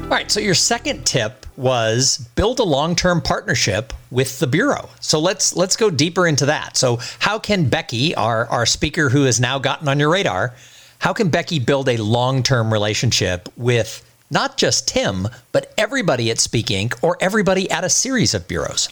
All 0.04 0.20
right, 0.20 0.30
so 0.30 0.40
your 0.40 0.54
second 0.54 1.06
tip 1.06 1.46
was 1.58 2.18
build 2.36 2.60
a 2.60 2.64
long-term 2.64 3.22
partnership 3.22 3.94
with 4.12 4.38
the 4.40 4.46
bureau. 4.46 4.90
So 5.00 5.20
let's 5.20 5.56
let's 5.56 5.76
go 5.76 5.90
deeper 5.90 6.28
into 6.28 6.46
that. 6.46 6.78
So 6.78 7.00
how 7.20 7.40
can 7.40 7.68
Becky, 7.68 8.14
our 8.14 8.46
our 8.48 8.66
speaker 8.66 9.10
who 9.10 9.24
has 9.24 9.40
now 9.40 9.58
gotten 9.58 9.88
on 9.88 10.00
your 10.00 10.12
radar, 10.12 10.54
how 11.00 11.14
can 11.14 11.30
Becky 11.30 11.58
build 11.58 11.90
a 11.90 11.98
long-term 11.98 12.72
relationship 12.72 13.50
with 13.58 14.08
not 14.30 14.58
just 14.58 14.88
Tim, 14.88 15.28
but 15.52 15.74
everybody 15.78 16.30
at 16.30 16.40
Speak 16.40 16.68
Inc. 16.68 16.98
or 17.02 17.18
everybody 17.20 17.72
at 17.72 17.84
a 17.84 17.90
series 17.90 18.34
of 18.34 18.48
bureaus? 18.48 18.90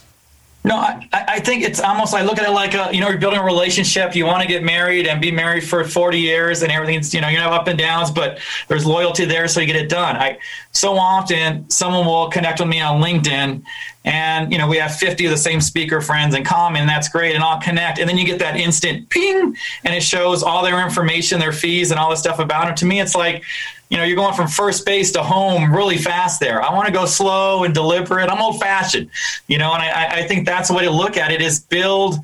No, 0.63 0.75
I, 0.75 1.07
I 1.11 1.39
think 1.39 1.63
it's 1.63 1.79
almost 1.79 2.13
I 2.13 2.21
look 2.21 2.37
at 2.37 2.47
it 2.47 2.51
like 2.51 2.75
a 2.75 2.93
you 2.93 3.01
know 3.01 3.09
you're 3.09 3.17
building 3.17 3.39
a 3.39 3.43
relationship. 3.43 4.15
You 4.15 4.27
want 4.27 4.43
to 4.43 4.47
get 4.47 4.63
married 4.63 5.07
and 5.07 5.19
be 5.19 5.31
married 5.31 5.63
for 5.63 5.83
40 5.83 6.19
years 6.19 6.61
and 6.61 6.71
everything's 6.71 7.13
you 7.15 7.21
know 7.21 7.29
you 7.29 7.37
have 7.37 7.51
up 7.51 7.67
and 7.67 7.79
downs, 7.79 8.11
but 8.11 8.39
there's 8.67 8.85
loyalty 8.85 9.25
there, 9.25 9.47
so 9.47 9.59
you 9.59 9.65
get 9.65 9.75
it 9.75 9.89
done. 9.89 10.15
I 10.15 10.37
so 10.71 10.97
often 10.97 11.67
someone 11.69 12.05
will 12.05 12.29
connect 12.29 12.59
with 12.59 12.69
me 12.69 12.79
on 12.79 13.01
LinkedIn, 13.01 13.63
and 14.05 14.51
you 14.51 14.59
know 14.59 14.67
we 14.67 14.77
have 14.77 14.95
50 14.95 15.25
of 15.25 15.31
the 15.31 15.37
same 15.37 15.61
speaker 15.61 15.99
friends 15.99 16.35
in 16.35 16.43
common. 16.43 16.81
And 16.81 16.89
that's 16.89 17.09
great, 17.09 17.33
and 17.33 17.43
I'll 17.43 17.59
connect, 17.59 17.97
and 17.97 18.07
then 18.07 18.19
you 18.19 18.25
get 18.25 18.37
that 18.39 18.55
instant 18.55 19.09
ping, 19.09 19.57
and 19.83 19.95
it 19.95 20.03
shows 20.03 20.43
all 20.43 20.63
their 20.63 20.83
information, 20.83 21.39
their 21.39 21.53
fees, 21.53 21.89
and 21.89 21.99
all 21.99 22.11
the 22.11 22.15
stuff 22.15 22.37
about 22.37 22.69
it. 22.69 22.77
To 22.77 22.85
me, 22.85 23.01
it's 23.01 23.15
like 23.15 23.43
you 23.91 23.97
know, 23.97 24.05
you're 24.05 24.15
going 24.15 24.33
from 24.33 24.47
first 24.47 24.85
base 24.85 25.11
to 25.11 25.21
home 25.21 25.75
really 25.75 25.97
fast 25.97 26.39
there. 26.39 26.63
I 26.63 26.73
want 26.73 26.87
to 26.87 26.93
go 26.93 27.05
slow 27.05 27.65
and 27.65 27.73
deliberate. 27.73 28.29
I'm 28.29 28.41
old 28.41 28.61
fashioned, 28.61 29.09
you 29.47 29.57
know, 29.57 29.73
and 29.73 29.83
I, 29.83 30.19
I 30.19 30.27
think 30.27 30.45
that's 30.45 30.69
the 30.69 30.75
way 30.75 30.85
to 30.85 30.89
look 30.89 31.17
at 31.17 31.29
it 31.29 31.41
is 31.41 31.59
build. 31.59 32.15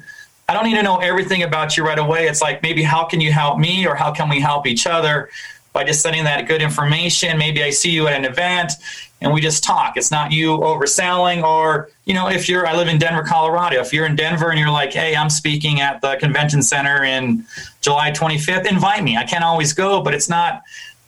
I 0.47 0.53
don't 0.53 0.63
need 0.63 0.75
to 0.75 0.83
know 0.83 0.99
everything 0.99 1.43
about 1.43 1.75
you 1.75 1.85
right 1.85 1.99
away. 1.99 2.27
It's 2.27 2.41
like 2.41 2.63
maybe 2.63 2.83
how 2.83 3.03
can 3.03 3.19
you 3.19 3.33
help 3.33 3.59
me 3.59 3.85
or 3.85 3.95
how 3.95 4.13
can 4.13 4.29
we 4.29 4.39
help 4.39 4.65
each 4.65 4.87
other 4.87 5.29
by 5.73 5.83
just 5.83 6.01
sending 6.01 6.23
that 6.23 6.47
good 6.47 6.61
information. 6.61 7.37
Maybe 7.37 7.61
I 7.61 7.69
see 7.69 7.91
you 7.91 8.07
at 8.07 8.13
an 8.13 8.23
event 8.23 8.71
and 9.19 9.33
we 9.33 9.41
just 9.41 9.61
talk. 9.61 9.97
It's 9.97 10.09
not 10.09 10.31
you 10.31 10.57
overselling 10.59 11.43
or, 11.43 11.89
you 12.05 12.13
know, 12.13 12.29
if 12.29 12.47
you're, 12.47 12.65
I 12.65 12.77
live 12.77 12.87
in 12.87 12.97
Denver, 12.97 13.23
Colorado. 13.23 13.81
If 13.81 13.91
you're 13.91 14.05
in 14.05 14.15
Denver 14.15 14.51
and 14.51 14.59
you're 14.59 14.71
like, 14.71 14.93
hey, 14.93 15.17
I'm 15.17 15.29
speaking 15.29 15.81
at 15.81 15.99
the 15.99 16.15
convention 16.15 16.61
center 16.61 17.03
in 17.03 17.45
July 17.81 18.11
25th, 18.11 18.65
invite 18.65 19.03
me. 19.03 19.17
I 19.17 19.25
can't 19.25 19.43
always 19.43 19.73
go, 19.73 20.01
but 20.01 20.13
it's 20.13 20.29
not, 20.29 20.61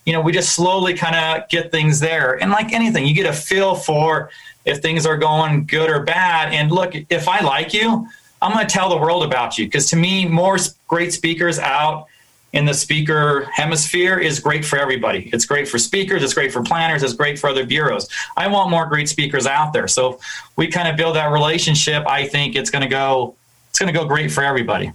you 0.10 0.13
know, 0.16 0.22
we 0.22 0.32
just 0.32 0.56
slowly 0.56 0.96
kind 0.96 1.16
of 1.16 1.48
get 1.50 1.70
things 1.70 2.00
there. 2.00 2.42
And 2.42 2.50
like 2.50 2.74
anything, 2.74 3.06
you 3.06 3.13
get 3.13 3.28
a 3.28 3.34
feel 3.34 3.75
for 3.75 4.32
if 4.66 4.80
things 4.80 5.06
are 5.06 5.18
going 5.18 5.68
good 5.68 5.88
or 5.88 6.01
bad. 6.01 6.51
And 6.51 6.72
look, 6.72 6.96
if 7.12 7.28
I 7.28 7.42
like 7.42 7.75
you, 7.75 8.08
I'm 8.42 8.51
going 8.51 8.66
to 8.66 8.74
tell 8.74 8.89
the 8.89 8.98
world 8.98 9.24
about 9.24 9.60
you 9.60 9.66
because 9.66 9.88
to 9.92 9.96
me, 9.96 10.28
more 10.28 10.58
great 10.88 11.13
speakers 11.13 11.60
out 11.60 12.08
in 12.54 12.66
the 12.66 12.74
speaker 12.74 13.44
hemisphere 13.54 14.18
is 14.18 14.39
great 14.39 14.66
for 14.66 14.80
everybody. 14.80 15.30
It's 15.32 15.46
great 15.46 15.68
for 15.68 15.78
speakers, 15.78 16.24
it's 16.24 16.34
great 16.34 16.51
for 16.51 16.63
planners, 16.63 17.04
it's 17.04 17.13
great 17.13 17.38
for 17.38 17.48
other 17.51 17.63
bureaus. 17.63 18.10
I 18.36 18.48
want 18.48 18.72
more 18.72 18.88
great 18.88 19.10
speakers 19.10 19.46
out 19.46 19.74
there. 19.74 19.88
So 19.88 20.20
we 20.56 20.70
kind 20.70 20.88
of 20.88 20.98
build 20.98 21.18
that 21.18 21.32
relationship. 21.32 22.08
I 22.08 22.28
think 22.28 22.56
it's 22.56 22.72
going 22.72 22.82
to 22.82 22.89
go 22.89 23.36
it's 23.70 23.78
going 23.78 23.94
to 23.94 24.00
go 24.00 24.08
great 24.08 24.32
for 24.32 24.44
everybody. 24.44 24.92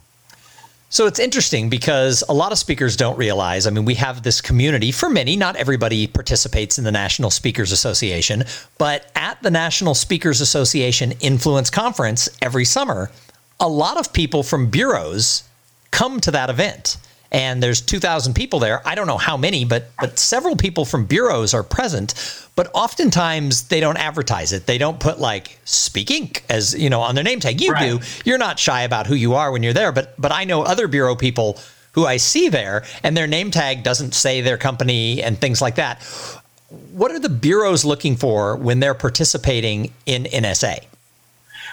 So 0.94 1.08
it's 1.08 1.18
interesting 1.18 1.70
because 1.70 2.22
a 2.28 2.32
lot 2.32 2.52
of 2.52 2.58
speakers 2.58 2.96
don't 2.96 3.18
realize. 3.18 3.66
I 3.66 3.70
mean, 3.70 3.84
we 3.84 3.96
have 3.96 4.22
this 4.22 4.40
community 4.40 4.92
for 4.92 5.10
many, 5.10 5.34
not 5.34 5.56
everybody 5.56 6.06
participates 6.06 6.78
in 6.78 6.84
the 6.84 6.92
National 6.92 7.32
Speakers 7.32 7.72
Association, 7.72 8.44
but 8.78 9.10
at 9.16 9.42
the 9.42 9.50
National 9.50 9.96
Speakers 9.96 10.40
Association 10.40 11.10
Influence 11.18 11.68
Conference 11.68 12.28
every 12.40 12.64
summer, 12.64 13.10
a 13.58 13.68
lot 13.68 13.96
of 13.96 14.12
people 14.12 14.44
from 14.44 14.70
bureaus 14.70 15.42
come 15.90 16.20
to 16.20 16.30
that 16.30 16.48
event 16.48 16.96
and 17.32 17.62
there's 17.62 17.80
2,000 17.80 18.34
people 18.34 18.58
there. 18.58 18.80
I 18.86 18.94
don't 18.94 19.06
know 19.06 19.18
how 19.18 19.36
many, 19.36 19.64
but 19.64 19.90
but 20.00 20.18
several 20.18 20.56
people 20.56 20.84
from 20.84 21.06
bureaus 21.06 21.54
are 21.54 21.62
present. 21.62 22.14
But 22.56 22.70
oftentimes 22.72 23.64
they 23.64 23.80
don't 23.80 23.96
advertise 23.96 24.52
it. 24.52 24.66
They 24.66 24.78
don't 24.78 25.00
put 25.00 25.18
like 25.18 25.58
Speak 25.64 26.08
Inc. 26.08 26.42
as 26.48 26.74
you 26.74 26.88
know 26.88 27.00
on 27.00 27.14
their 27.14 27.24
name 27.24 27.40
tag. 27.40 27.60
You 27.60 27.72
right. 27.72 28.00
do. 28.00 28.06
You're 28.24 28.38
not 28.38 28.58
shy 28.58 28.82
about 28.82 29.06
who 29.06 29.14
you 29.14 29.34
are 29.34 29.50
when 29.50 29.62
you're 29.62 29.72
there. 29.72 29.90
But 29.90 30.14
but 30.20 30.32
I 30.32 30.44
know 30.44 30.62
other 30.62 30.86
bureau 30.86 31.16
people 31.16 31.58
who 31.92 32.06
I 32.06 32.16
see 32.16 32.48
there, 32.48 32.84
and 33.02 33.16
their 33.16 33.26
name 33.26 33.50
tag 33.50 33.82
doesn't 33.82 34.14
say 34.14 34.40
their 34.40 34.58
company 34.58 35.22
and 35.22 35.40
things 35.40 35.62
like 35.62 35.76
that. 35.76 36.02
What 36.92 37.12
are 37.12 37.20
the 37.20 37.28
bureaus 37.28 37.84
looking 37.84 38.16
for 38.16 38.56
when 38.56 38.80
they're 38.80 38.94
participating 38.94 39.92
in 40.06 40.24
NSA? 40.24 40.84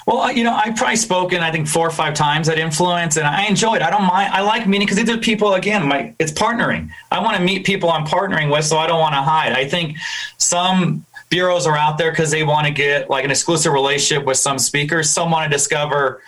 Well, 0.08 0.32
you 0.32 0.44
know, 0.44 0.54
I've 0.54 0.76
probably 0.76 0.96
spoken, 0.96 1.42
I 1.42 1.52
think, 1.52 1.68
four 1.68 1.88
or 1.88 1.92
five 1.92 2.16
times 2.16 2.50
at 2.50 2.58
Influence, 2.58 3.18
and 3.18 3.28
I 3.28 3.46
enjoy 3.46 3.76
it. 3.76 3.82
I 3.82 3.90
don't 3.92 4.06
mind. 4.06 4.34
I 4.34 4.42
like 4.42 4.68
meeting 4.68 4.88
because 4.88 4.98
these 4.98 5.10
are 5.10 5.18
people, 5.18 5.54
again, 5.54 5.88
my, 5.88 6.14
it's 6.18 6.32
partnering. 6.32 6.90
I 7.12 7.20
want 7.20 7.38
to 7.38 7.44
meet 7.44 7.66
people 7.66 7.92
I'm 7.92 8.06
partnering 8.06 8.52
with, 8.52 8.66
so 8.66 8.78
I 8.78 8.88
don't 8.88 9.00
want 9.00 9.14
to 9.14 9.22
hide. 9.22 9.52
I 9.52 9.68
think 9.68 9.98
some 10.38 11.06
bureaus 11.30 11.68
are 11.68 11.78
out 11.78 11.98
there 11.98 12.12
because 12.12 12.32
they 12.32 12.44
want 12.44 12.68
to 12.68 12.74
get 12.74 13.10
like 13.10 13.26
an 13.26 13.32
exclusive 13.32 13.74
relationship 13.74 14.26
with 14.26 14.38
some 14.38 14.58
speakers. 14.58 15.10
Some 15.10 15.32
want 15.32 15.50
to 15.50 15.56
discover, 15.56 16.22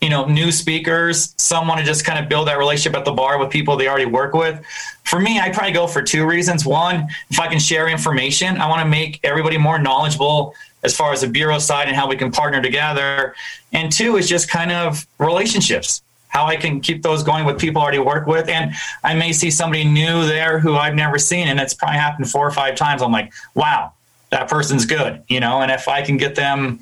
you 0.00 0.08
know, 0.08 0.24
new 0.24 0.50
speakers. 0.50 1.34
Some 1.38 1.68
want 1.68 1.78
to 1.78 1.86
just 1.86 2.04
kind 2.04 2.18
of 2.18 2.28
build 2.28 2.48
that 2.48 2.58
relationship 2.58 2.98
at 2.98 3.04
the 3.04 3.12
bar 3.12 3.38
with 3.38 3.50
people 3.50 3.76
they 3.76 3.86
already 3.86 4.06
work 4.06 4.34
with. 4.34 4.60
For 5.04 5.20
me, 5.20 5.38
I 5.40 5.50
probably 5.50 5.72
go 5.72 5.86
for 5.86 6.02
two 6.02 6.26
reasons. 6.26 6.64
One, 6.66 7.08
if 7.30 7.38
I 7.38 7.48
can 7.48 7.58
share 7.58 7.88
information, 7.88 8.56
I 8.58 8.68
want 8.68 8.82
to 8.82 8.88
make 8.88 9.20
everybody 9.24 9.58
more 9.58 9.78
knowledgeable 9.78 10.54
as 10.82 10.96
far 10.96 11.12
as 11.12 11.20
the 11.20 11.28
bureau 11.28 11.58
side 11.58 11.88
and 11.88 11.96
how 11.96 12.08
we 12.08 12.16
can 12.16 12.30
partner 12.30 12.62
together. 12.62 13.34
And 13.72 13.92
two 13.92 14.16
is 14.16 14.28
just 14.28 14.48
kind 14.48 14.72
of 14.72 15.06
relationships, 15.18 16.02
how 16.28 16.46
I 16.46 16.56
can 16.56 16.80
keep 16.80 17.02
those 17.02 17.22
going 17.22 17.44
with 17.44 17.58
people 17.58 17.80
I 17.80 17.84
already 17.84 17.98
work 17.98 18.26
with. 18.26 18.48
And 18.48 18.72
I 19.04 19.14
may 19.14 19.32
see 19.32 19.50
somebody 19.50 19.84
new 19.84 20.26
there 20.26 20.58
who 20.58 20.74
I've 20.74 20.94
never 20.94 21.18
seen, 21.18 21.48
and 21.48 21.60
it's 21.60 21.74
probably 21.74 21.98
happened 21.98 22.30
four 22.30 22.46
or 22.46 22.50
five 22.50 22.76
times. 22.76 23.02
I'm 23.02 23.12
like, 23.12 23.32
wow, 23.54 23.92
that 24.30 24.48
person's 24.48 24.86
good, 24.86 25.22
you 25.28 25.40
know. 25.40 25.60
And 25.60 25.70
if 25.70 25.88
I 25.88 26.02
can 26.02 26.16
get 26.16 26.34
them, 26.34 26.80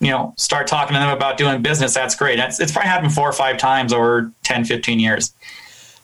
you 0.00 0.10
know, 0.10 0.34
start 0.36 0.66
talking 0.66 0.94
to 0.94 1.00
them 1.00 1.10
about 1.10 1.36
doing 1.36 1.62
business, 1.62 1.94
that's 1.94 2.14
great. 2.14 2.36
That's, 2.36 2.60
it's 2.60 2.72
probably 2.72 2.88
happened 2.88 3.14
four 3.14 3.28
or 3.28 3.32
five 3.32 3.58
times 3.58 3.92
over 3.92 4.32
10, 4.44 4.64
15 4.64 4.98
years. 4.98 5.32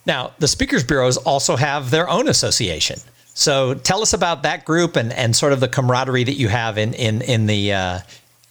Now, 0.07 0.33
the 0.39 0.49
speakers 0.49 0.83
bureaus 0.83 1.17
also 1.19 1.57
have 1.57 1.91
their 1.91 2.09
own 2.09 2.29
association. 2.29 2.99
So 3.41 3.73
tell 3.73 4.03
us 4.03 4.13
about 4.13 4.43
that 4.43 4.67
group 4.67 4.97
and, 4.97 5.15
and 5.15 5.35
sort 5.35 5.55
of 5.55 5.61
the 5.61 5.69
camaraderie 5.69 6.25
that 6.25 6.35
you 6.35 6.49
have 6.49 6.77
in 6.77 6.93
in 6.93 7.23
in 7.23 7.47
the 7.47 7.73
uh, 7.73 8.01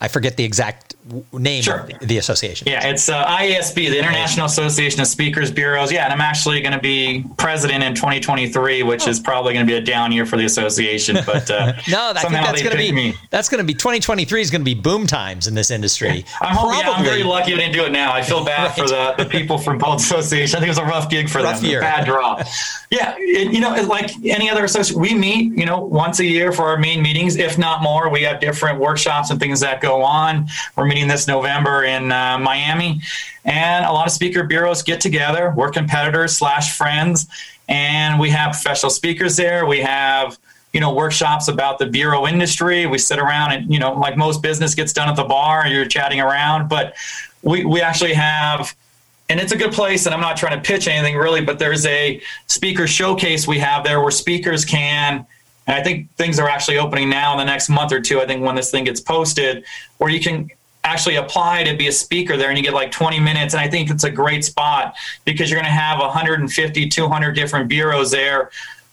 I 0.02 0.08
forget 0.08 0.36
the 0.36 0.44
exact 0.44 0.96
name 1.34 1.64
sure. 1.64 1.80
of 1.80 1.88
the, 1.88 2.06
the, 2.06 2.18
association. 2.18 2.68
Yeah, 2.68 2.88
it's 2.88 3.10
uh, 3.10 3.26
IASB, 3.26 3.76
the 3.76 3.98
International 3.98 4.46
Association 4.46 5.02
of 5.02 5.08
Speakers 5.08 5.52
Bureaus. 5.52 5.92
Yeah, 5.92 6.04
and 6.06 6.14
I'm 6.14 6.22
actually 6.22 6.62
going 6.62 6.74
to 6.74 6.80
be 6.80 7.26
president 7.38 7.84
in 7.84 7.96
2023, 7.96 8.84
which 8.84 9.08
oh. 9.08 9.10
is 9.10 9.20
probably 9.20 9.54
going 9.54 9.66
to 9.66 9.72
be 9.72 9.78
a 9.78 9.82
down 9.82 10.12
year 10.12 10.26
for 10.26 10.38
the 10.38 10.46
association. 10.46 11.18
But 11.30 11.52
uh, 11.52 11.74
no, 11.88 12.14
I 12.16 12.22
think 12.22 12.34
that's 12.34 12.64
going 12.64 12.72
to 12.72 12.78
be 12.78 12.92
me. 12.92 13.14
that's 13.30 13.50
going 13.50 13.60
to 13.60 13.66
be 13.66 13.74
2023 13.76 14.42
is 14.42 14.50
going 14.50 14.62
to 14.62 14.66
be 14.66 14.74
boom 14.74 15.06
times 15.06 15.46
in 15.46 15.54
this 15.54 15.70
industry. 15.70 16.26
I'm, 16.42 16.56
hoping, 16.56 16.80
yeah, 16.80 16.92
I'm 16.92 17.04
very 17.04 17.22
lucky 17.22 17.54
I 17.54 17.58
didn't 17.58 17.74
do 17.74 17.86
it 17.86 17.92
now. 17.92 18.14
I 18.14 18.24
feel 18.24 18.44
bad 18.44 18.64
right. 18.66 18.76
for 18.76 18.88
the, 18.88 19.24
the 19.24 19.30
people 19.30 19.60
from 19.60 19.78
both 19.78 20.00
associations. 20.00 20.56
I 20.56 20.60
think 20.60 20.68
it 20.68 20.72
was 20.72 20.80
a 20.80 20.86
rough 20.86 21.10
gig 21.10 21.30
for 21.30 21.44
rough 21.44 21.62
them, 21.62 21.70
year. 21.70 21.82
bad 21.82 22.06
draw. 22.06 22.42
yeah, 22.90 23.16
it, 23.20 23.54
you 23.54 23.60
know, 23.60 23.76
like 23.84 24.10
any 24.26 24.50
other 24.50 24.64
association, 24.64 25.00
we 25.00 25.14
meet 25.14 25.56
you 25.56 25.66
know 25.66 25.82
once 25.82 26.20
a 26.20 26.26
year 26.26 26.52
for 26.52 26.64
our 26.64 26.78
main 26.78 27.04
meetings, 27.04 27.36
if 27.36 27.58
not 27.58 27.84
more. 27.84 28.10
We 28.10 28.24
have 28.24 28.40
different 28.40 28.80
workshops 28.80 29.30
and 29.30 29.40
things 29.40 29.60
that 29.60 29.82
go 29.82 30.02
on. 30.02 30.48
We're 30.76 30.86
meeting 30.86 30.99
this 31.08 31.28
November 31.28 31.84
in 31.84 32.12
uh, 32.12 32.38
Miami, 32.38 33.02
and 33.46 33.86
a 33.86 33.92
lot 33.92 34.08
of 34.08 34.14
speaker 34.14 34.44
bureaus 34.44 34.84
get 34.84 35.02
together. 35.02 35.54
We're 35.56 35.72
competitors 35.72 36.36
slash 36.36 36.78
friends, 36.78 37.28
and 37.68 38.20
we 38.20 38.30
have 38.30 38.52
professional 38.52 38.90
speakers 38.90 39.36
there. 39.36 39.66
We 39.66 39.80
have 39.80 40.38
you 40.74 40.80
know 40.80 40.94
workshops 40.94 41.48
about 41.48 41.80
the 41.80 41.86
bureau 41.86 42.28
industry. 42.28 42.86
We 42.86 42.98
sit 42.98 43.20
around 43.20 43.52
and 43.54 43.72
you 43.74 43.80
know 43.80 43.94
like 43.94 44.18
most 44.18 44.42
business 44.42 44.76
gets 44.76 44.94
done 44.94 45.10
at 45.10 45.16
the 45.16 45.24
bar. 45.24 45.68
You're 45.68 45.86
chatting 45.86 46.20
around, 46.20 46.68
but 46.68 46.96
we 47.42 47.66
we 47.66 47.82
actually 47.82 48.14
have 48.14 48.76
and 49.30 49.40
it's 49.40 49.52
a 49.52 49.58
good 49.58 49.72
place 49.72 50.08
and 50.08 50.16
i'm 50.16 50.20
not 50.20 50.36
trying 50.36 50.60
to 50.60 50.68
pitch 50.68 50.88
anything 50.88 51.16
really 51.16 51.40
but 51.40 51.58
there's 51.58 51.86
a 51.86 52.20
speaker 52.48 52.86
showcase 52.88 53.48
we 53.48 53.60
have 53.60 53.84
there 53.84 54.02
where 54.02 54.12
speakers 54.12 54.66
can 54.66 55.26
and 55.70 55.78
I 55.78 55.84
think 55.84 56.12
things 56.16 56.40
are 56.40 56.50
actually 56.50 56.80
opening 56.80 57.12
now 57.12 57.32
in 57.34 57.38
the 57.38 57.46
next 57.46 57.70
month 57.70 57.92
or 57.92 58.02
two. 58.02 58.20
I 58.20 58.26
think 58.26 58.44
when 58.44 58.56
this 58.56 58.72
thing 58.72 58.86
gets 58.86 59.00
posted, 59.00 59.66
where 60.00 60.10
you 60.10 60.20
can 60.20 60.50
actually 60.84 61.16
apply 61.16 61.64
to 61.64 61.76
be 61.76 61.88
a 61.88 61.92
speaker 61.92 62.38
there 62.38 62.50
and 62.50 62.58
you 62.58 62.64
get 62.64 62.74
like 62.74 62.92
20 62.92 63.20
minutes. 63.20 63.54
And 63.54 63.62
I 63.62 63.70
think 63.70 63.90
it's 63.90 64.04
a 64.04 64.12
great 64.12 64.46
spot 64.46 64.96
because 65.26 65.50
you're 65.50 65.60
going 65.60 65.72
to 65.72 65.78
have 65.78 66.00
150, 66.00 66.90
200 66.90 67.32
different 67.34 67.68
bureaus 67.68 68.12
there 68.12 68.50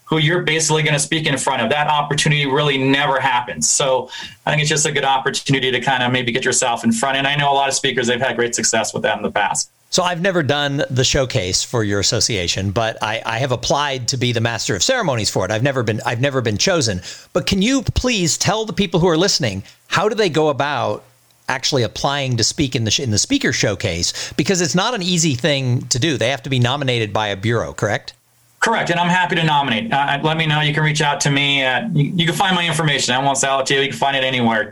who 0.07 0.19
you're 0.19 0.43
basically 0.43 0.83
going 0.83 0.95
to 0.95 1.01
speak 1.01 1.27
in 1.27 1.37
front 1.37 1.63
of. 1.63 1.71
That 1.71 1.89
opportunity 1.89 2.47
really 2.47 2.79
never 2.79 3.21
happens. 3.21 3.69
So 3.69 4.09
I 4.47 4.51
think 4.51 4.63
it's 4.63 4.69
just 4.69 4.87
a 4.87 4.93
good 4.93 5.05
opportunity 5.05 5.71
to 5.73 5.81
kind 5.81 6.03
of 6.03 6.13
maybe 6.13 6.33
get 6.33 6.45
yourself 6.45 6.85
in 6.85 6.93
front. 6.93 7.19
And 7.19 7.27
I 7.27 7.35
know 7.35 7.53
a 7.53 7.55
lot 7.55 7.69
of 7.69 7.75
speakers, 7.75 8.07
they've 8.07 8.21
had 8.21 8.37
great 8.37 8.55
success 8.55 8.95
with 8.95 9.03
that 9.03 9.17
in 9.17 9.23
the 9.23 9.33
past. 9.33 9.71
So 9.91 10.03
I've 10.03 10.21
never 10.21 10.43
done 10.43 10.85
the 10.91 11.05
showcase 11.05 11.63
for 11.63 11.83
your 11.83 12.01
association, 12.01 12.71
but 12.71 13.03
I, 13.03 13.23
I, 13.25 13.39
have 13.39 13.53
applied 13.53 14.09
to 14.09 14.17
be 14.17 14.33
the 14.33 14.41
master 14.41 14.75
of 14.75 14.83
ceremonies 14.83 15.31
for 15.31 15.45
it. 15.45 15.51
I've 15.51 15.63
never 15.63 15.83
been 15.83 16.01
I've 16.05 16.21
never 16.21 16.41
been 16.41 16.59
chosen. 16.59 17.03
But 17.33 17.47
can 17.47 17.63
you 17.63 17.83
please 17.83 18.37
tell 18.37 18.65
the 18.65 18.73
people 18.73 19.01
who 19.01 19.09
are 19.09 19.17
listening 19.17 19.63
how 19.87 20.09
do 20.09 20.15
they 20.15 20.29
go 20.29 20.49
about 20.49 21.05
actually 21.49 21.83
applying 21.83 22.37
to 22.37 22.45
speak 22.45 22.75
in 22.75 22.85
the 22.85 23.01
in 23.03 23.11
the 23.11 23.19
speaker 23.19 23.53
showcase? 23.53 24.33
Because 24.37 24.61
it's 24.61 24.75
not 24.75 24.95
an 24.95 25.03
easy 25.03 25.35
thing 25.35 25.83
to 25.89 25.99
do. 25.99 26.17
They 26.17 26.31
have 26.31 26.43
to 26.43 26.51
be 26.51 26.59
nominated 26.59 27.13
by 27.13 27.29
a 27.29 27.37
bureau, 27.37 27.73
correct? 27.73 28.15
Correct, 28.61 28.91
and 28.91 28.99
I'm 28.99 29.09
happy 29.09 29.37
to 29.37 29.45
nominate. 29.45 29.93
Uh, 29.93 30.19
let 30.25 30.37
me 30.37 30.47
know. 30.47 30.61
You 30.61 30.75
can 30.75 30.83
reach 30.83 31.01
out 31.01 31.21
to 31.21 31.31
me. 31.31 31.61
You, 31.61 32.13
you, 32.17 32.27
can 32.27 32.35
find 32.35 32.57
my 32.57 32.67
information. 32.67 33.15
I 33.15 33.23
won't 33.23 33.39
sell 33.39 33.61
it 33.61 33.67
to 33.67 33.75
you. 33.75 33.81
You 33.81 33.91
can 33.91 33.99
find 33.99 34.17
it 34.17 34.25
anywhere. 34.25 34.71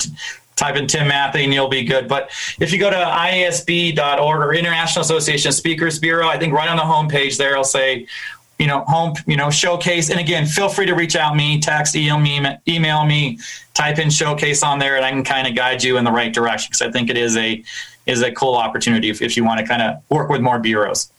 Type 0.56 0.76
in 0.76 0.86
Tim 0.86 1.08
Mathy 1.08 1.42
and 1.44 1.52
you'll 1.52 1.68
be 1.68 1.82
good. 1.82 2.08
But 2.08 2.30
if 2.60 2.72
you 2.72 2.78
go 2.78 2.88
to 2.88 2.96
IASB.org 2.96 4.40
or 4.40 4.54
International 4.54 5.02
Association 5.02 5.48
of 5.48 5.54
Speakers 5.54 5.98
Bureau, 5.98 6.28
I 6.28 6.38
think 6.38 6.52
right 6.52 6.68
on 6.68 6.76
the 6.76 6.82
homepage 6.82 7.38
there, 7.38 7.56
I'll 7.56 7.64
say, 7.64 8.06
you 8.58 8.66
know, 8.66 8.84
home, 8.86 9.14
you 9.26 9.36
know, 9.36 9.50
showcase. 9.50 10.10
And 10.10 10.20
again, 10.20 10.46
feel 10.46 10.68
free 10.68 10.86
to 10.86 10.94
reach 10.94 11.16
out 11.16 11.36
me, 11.36 11.60
text, 11.60 11.96
email 11.96 12.18
me, 12.18 12.46
email 12.68 13.04
me, 13.04 13.38
type 13.74 13.98
in 13.98 14.10
showcase 14.10 14.62
on 14.62 14.78
there, 14.78 14.96
and 14.96 15.04
I 15.04 15.10
can 15.10 15.24
kind 15.24 15.46
of 15.46 15.54
guide 15.54 15.82
you 15.82 15.96
in 15.98 16.04
the 16.04 16.12
right 16.12 16.32
direction 16.32 16.70
because 16.70 16.82
I 16.82 16.90
think 16.90 17.10
it 17.10 17.16
is 17.16 17.36
a 17.36 17.62
is 18.06 18.22
a 18.22 18.30
cool 18.32 18.54
opportunity 18.54 19.08
if, 19.08 19.22
if 19.22 19.36
you 19.36 19.44
want 19.44 19.60
to 19.60 19.66
kind 19.66 19.82
of 19.82 20.02
work 20.10 20.28
with 20.28 20.40
more 20.40 20.58
bureaus. 20.58 21.10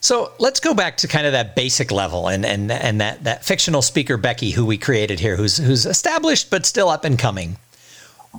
So 0.00 0.32
let's 0.38 0.60
go 0.60 0.72
back 0.72 0.96
to 0.98 1.08
kind 1.08 1.26
of 1.26 1.32
that 1.32 1.54
basic 1.54 1.92
level 1.92 2.28
and 2.28 2.44
and 2.44 2.72
and 2.72 3.00
that 3.00 3.24
that 3.24 3.44
fictional 3.44 3.82
speaker 3.82 4.16
Becky 4.16 4.50
who 4.50 4.64
we 4.64 4.78
created 4.78 5.20
here, 5.20 5.36
who's 5.36 5.58
who's 5.58 5.86
established 5.86 6.50
but 6.50 6.66
still 6.66 6.88
up 6.88 7.04
and 7.04 7.18
coming. 7.18 7.58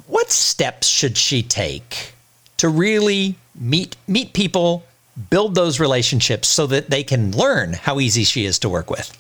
What 0.07 0.31
steps 0.31 0.87
should 0.87 1.17
she 1.17 1.43
take 1.43 2.13
to 2.57 2.69
really 2.69 3.35
meet 3.55 3.95
meet 4.07 4.33
people, 4.33 4.83
build 5.30 5.56
those 5.56 5.80
relationships 5.80 6.47
so 6.47 6.67
that 6.67 6.89
they 6.89 7.04
can 7.04 7.32
learn 7.32 7.74
how 7.74 8.00
easy 8.00 8.24
she 8.24 8.45
is 8.45 8.60
to 8.60 8.69
work 8.69 8.89
with? 8.89 9.17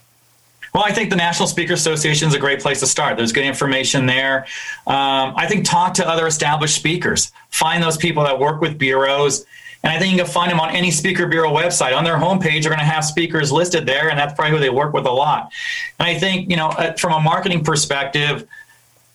Well, 0.73 0.83
I 0.85 0.93
think 0.93 1.09
the 1.09 1.17
National 1.17 1.47
Speaker 1.47 1.73
Association 1.73 2.29
is 2.29 2.33
a 2.33 2.39
great 2.39 2.61
place 2.61 2.79
to 2.79 2.87
start. 2.87 3.17
There's 3.17 3.33
good 3.33 3.43
information 3.43 4.05
there. 4.05 4.45
Um, 4.87 5.33
I 5.35 5.45
think 5.47 5.65
talk 5.65 5.93
to 5.95 6.07
other 6.07 6.27
established 6.27 6.75
speakers. 6.75 7.31
Find 7.49 7.83
those 7.83 7.97
people 7.97 8.23
that 8.23 8.39
work 8.39 8.61
with 8.61 8.77
bureaus 8.77 9.45
and 9.83 9.91
I 9.91 9.97
think 9.97 10.11
you 10.11 10.17
can 10.23 10.31
find 10.31 10.51
them 10.51 10.59
on 10.59 10.69
any 10.69 10.91
Speaker 10.91 11.27
Bureau 11.27 11.51
website. 11.51 11.97
On 11.97 12.03
their 12.03 12.17
homepage, 12.17 12.61
they're 12.61 12.69
going 12.69 12.79
to 12.79 12.85
have 12.85 13.03
speakers 13.03 13.51
listed 13.51 13.85
there, 13.85 14.09
and 14.09 14.19
that's 14.19 14.33
probably 14.33 14.55
who 14.55 14.59
they 14.59 14.69
work 14.69 14.93
with 14.93 15.05
a 15.05 15.11
lot. 15.11 15.51
And 15.99 16.07
I 16.07 16.19
think, 16.19 16.49
you 16.49 16.55
know, 16.55 16.67
uh, 16.69 16.93
from 16.93 17.13
a 17.13 17.19
marketing 17.19 17.63
perspective, 17.63 18.47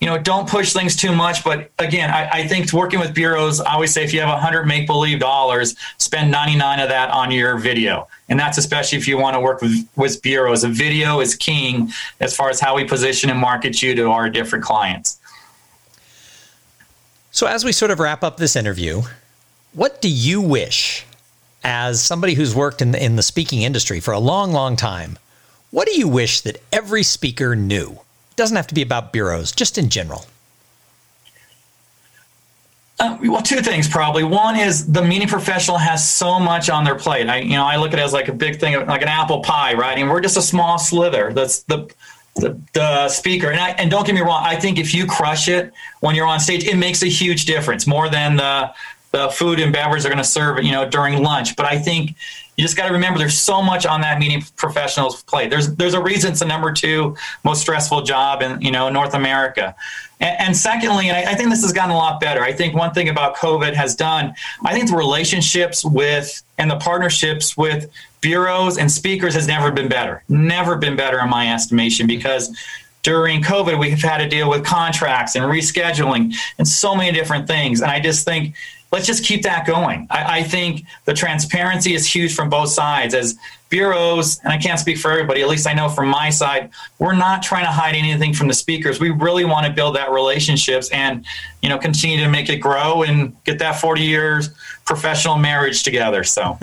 you 0.01 0.07
know, 0.07 0.19
don't 0.19 0.49
push 0.49 0.73
things 0.73 0.95
too 0.95 1.15
much. 1.15 1.43
But 1.43 1.71
again, 1.79 2.11
I, 2.11 2.29
I 2.31 2.47
think 2.47 2.73
working 2.73 3.01
with 3.01 3.15
bureaus, 3.15 3.61
I 3.61 3.75
always 3.75 3.93
say 3.93 4.05
if 4.05 4.13
you 4.13 4.21
have 4.21 4.29
100 4.29 4.67
make 4.67 4.87
believe 4.87 5.21
dollars, 5.21 5.75
spend 5.99 6.31
99 6.31 6.81
of 6.81 6.89
that 6.91 7.11
on 7.11 7.31
your 7.31 7.57
video. 7.57 8.07
And 8.29 8.39
that's 8.39 8.59
especially 8.59 8.99
if 8.99 9.09
you 9.09 9.17
want 9.17 9.35
to 9.35 9.41
work 9.41 9.63
with, 9.63 9.89
with 9.97 10.21
bureaus. 10.21 10.65
A 10.65 10.69
video 10.69 11.21
is 11.21 11.35
king 11.35 11.91
as 12.21 12.37
far 12.37 12.51
as 12.51 12.61
how 12.61 12.77
we 12.77 12.85
position 12.85 13.31
and 13.31 13.39
market 13.39 13.83
you 13.83 13.95
to 13.95 14.11
our 14.11 14.29
different 14.29 14.65
clients. 14.65 15.19
So, 17.31 17.47
as 17.47 17.65
we 17.65 17.73
sort 17.73 17.91
of 17.91 18.01
wrap 18.01 18.25
up 18.25 18.39
this 18.39 18.57
interview, 18.57 19.03
what 19.73 20.01
do 20.01 20.09
you 20.09 20.41
wish, 20.41 21.05
as 21.63 22.03
somebody 22.03 22.33
who's 22.33 22.55
worked 22.55 22.81
in 22.81 22.93
the, 22.93 23.03
in 23.03 23.17
the 23.17 23.23
speaking 23.23 23.63
industry 23.63 24.01
for 24.01 24.13
a 24.13 24.19
long, 24.19 24.53
long 24.53 24.75
time, 24.75 25.19
what 25.71 25.87
do 25.87 25.99
you 25.99 26.09
wish 26.09 26.41
that 26.43 26.63
every 26.73 27.03
speaker 27.03 27.55
knew? 27.55 27.99
Doesn't 28.37 28.57
have 28.57 28.67
to 28.69 28.75
be 28.75 28.83
about 28.83 29.13
bureaus, 29.13 29.51
just 29.51 29.79
in 29.79 29.89
general. 29.89 30.27
Uh, 32.99 33.19
well, 33.23 33.43
two 33.43 33.61
things 33.61 33.89
probably. 33.89 34.25
One 34.25 34.57
is 34.57 34.91
the 34.91 35.03
meeting 35.03 35.29
professional 35.29 35.77
has 35.77 36.09
so 36.09 36.41
much 36.41 36.71
on 36.71 36.85
their 36.85 36.95
plate. 36.95 37.29
I, 37.29 37.39
you 37.39 37.51
know, 37.51 37.65
I 37.65 37.77
look 37.77 37.93
at 37.93 37.99
it 37.99 38.03
as 38.03 38.15
like 38.15 38.29
a 38.29 38.33
big 38.33 38.59
thing, 38.59 38.75
like 38.87 39.03
an 39.03 39.09
apple 39.09 39.41
pie, 39.41 39.75
right? 39.75 39.99
And 39.99 40.09
we're 40.09 40.21
just 40.21 40.39
a 40.39 40.43
small 40.43 40.79
slither. 40.79 41.33
That's 41.33 41.63
the 41.65 41.91
the, 42.37 42.61
the 42.75 43.09
speaker. 43.09 43.51
And 43.51 43.59
I, 43.59 43.71
and 43.71 43.91
don't 43.91 44.05
get 44.07 44.15
me 44.15 44.21
wrong, 44.21 44.43
I 44.45 44.57
think 44.57 44.79
if 44.79 44.95
you 44.95 45.07
crush 45.07 45.49
it 45.49 45.73
when 46.01 46.15
you're 46.15 46.27
on 46.27 46.39
stage, 46.39 46.65
it 46.65 46.77
makes 46.77 47.03
a 47.03 47.07
huge 47.07 47.47
difference 47.47 47.87
more 47.87 48.09
than 48.11 48.37
the 48.37 48.75
the 49.13 49.29
food 49.29 49.61
and 49.61 49.73
beverage 49.73 50.05
are 50.05 50.09
going 50.09 50.19
to 50.19 50.25
serve, 50.25 50.63
you 50.63 50.73
know, 50.73 50.89
during 50.89 51.23
lunch. 51.23 51.57
But 51.57 51.67
I 51.67 51.79
think 51.79 52.15
you 52.57 52.65
just 52.65 52.77
got 52.77 52.89
to 52.89 52.93
remember 52.93 53.19
there's 53.19 53.39
so 53.39 53.63
much 53.63 53.85
on 53.85 54.01
that 54.01 54.19
meeting 54.19 54.43
professionals 54.57 55.23
plate. 55.23 55.51
There's 55.51 55.75
there's 55.77 55.95
a 55.95 56.03
reason 56.03 56.31
it's 56.31 56.41
the 56.41 56.47
number 56.47 56.73
two 56.73 57.17
most 57.45 57.61
stressful 57.61 58.03
job 58.03 58.43
in 58.43 58.61
you 58.61 58.71
know 58.71 58.89
North 58.89 59.15
America. 59.15 59.75
And, 60.21 60.41
and 60.41 60.57
secondly, 60.57 61.09
and 61.09 61.17
I, 61.17 61.33
I, 61.33 61.35
think 61.35 61.51
this 61.51 61.63
has 61.63 61.75
gotten 61.75 61.91
a 61.91 61.97
lot 61.97 62.21
better. 62.21 62.43
I 62.43 62.53
think 62.53 62.75
one 62.75 62.95
thing 62.95 63.11
about 63.11 63.37
COVID 63.37 63.75
has 63.75 63.95
done, 63.95 64.35
I 64.65 64.73
think 64.73 64.89
the 64.89 64.97
relationships 64.97 65.85
with 65.85 66.43
and 66.57 66.71
the 66.71 66.77
partnerships 66.77 67.55
with 67.55 67.91
bureaus 68.23 68.79
and 68.79 68.91
speakers 68.91 69.35
has 69.35 69.47
never 69.47 69.71
been 69.71 69.89
better. 69.89 70.23
Never 70.31 70.77
been 70.77 70.97
better 70.97 71.21
in 71.21 71.29
my 71.29 71.53
estimation 71.53 72.07
because 72.07 72.57
during 73.03 73.43
COVID, 73.43 73.79
we've 73.79 74.03
had 74.03 74.19
to 74.19 74.29
deal 74.29 74.51
with 74.51 74.65
contracts 74.65 75.37
and 75.37 75.45
rescheduling 75.45 76.35
and 76.59 76.67
so 76.67 76.97
many 76.97 77.13
different 77.13 77.47
things. 77.47 77.81
And 77.81 77.91
I 77.91 78.01
just 78.01 78.25
think 78.25 78.57
let's 78.93 79.07
just 79.07 79.25
keep 79.25 79.43
that 79.43 79.67
going. 79.67 80.07
I, 80.11 80.39
I, 80.39 80.43
think 80.43 80.85
the 81.05 81.13
transparency 81.13 81.95
is 81.95 82.07
huge 82.07 82.35
from 82.35 82.49
both 82.49 82.71
sides. 82.71 83.15
As 83.15 83.37
bureaus, 83.69 84.39
and 84.45 84.53
I 84.53 84.59
can't 84.59 84.79
speak 84.79 84.99
for 84.99 85.11
everybody, 85.11 85.43
at 85.43 85.49
least 85.49 85.67
I 85.67 85.75
know 85.75 85.89
from 85.89 86.09
my 86.09 86.31
side, 86.31 86.71
we're 86.99 87.15
not 87.15 87.43
trying 87.43 87.65
to 87.65 87.71
hide 87.71 87.95
anything 87.95 88.33
from 88.33 88.49
the 88.49 88.55
speakers. 88.55 89.01
We 89.01 89.11
really 89.11 89.45
want 89.45 89.67
to 89.67 89.73
build 89.73 89.97
that 89.97 90.13
relationships 90.13 90.89
and, 90.91 91.27
you 91.63 91.69
know, 91.69 91.79
continue 91.79 92.19
to 92.19 92.29
make 92.29 92.49
it 92.49 92.59
grow 92.59 93.03
and 93.03 93.37
get 93.45 93.59
that 93.59 93.81
40 93.81 94.03
years 94.03 94.51
professional 94.85 95.37
marriage 95.37 95.83
together. 95.83 96.23
So. 96.23 96.43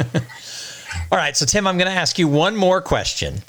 All 1.11 1.17
right. 1.17 1.35
So, 1.35 1.45
Tim, 1.45 1.67
I'm 1.67 1.77
going 1.77 1.91
to 1.91 1.97
ask 1.97 2.17
you 2.17 2.27
one 2.27 2.55
more 2.55 2.81
question, 2.81 3.43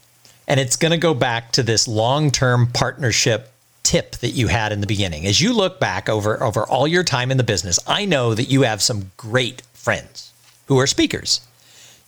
and 0.48 0.58
it's 0.58 0.76
going 0.76 0.92
to 0.92 0.98
go 0.98 1.14
back 1.14 1.52
to 1.52 1.62
this 1.62 1.86
long 1.86 2.30
term 2.30 2.66
partnership 2.66 3.53
tip 3.84 4.16
that 4.16 4.30
you 4.30 4.48
had 4.48 4.72
in 4.72 4.80
the 4.80 4.86
beginning. 4.86 5.26
As 5.26 5.40
you 5.40 5.52
look 5.52 5.78
back 5.78 6.08
over 6.08 6.42
over 6.42 6.64
all 6.64 6.88
your 6.88 7.04
time 7.04 7.30
in 7.30 7.36
the 7.36 7.44
business, 7.44 7.78
I 7.86 8.04
know 8.04 8.34
that 8.34 8.50
you 8.50 8.62
have 8.62 8.82
some 8.82 9.12
great 9.16 9.62
friends 9.72 10.32
who 10.66 10.78
are 10.80 10.86
speakers. 10.86 11.40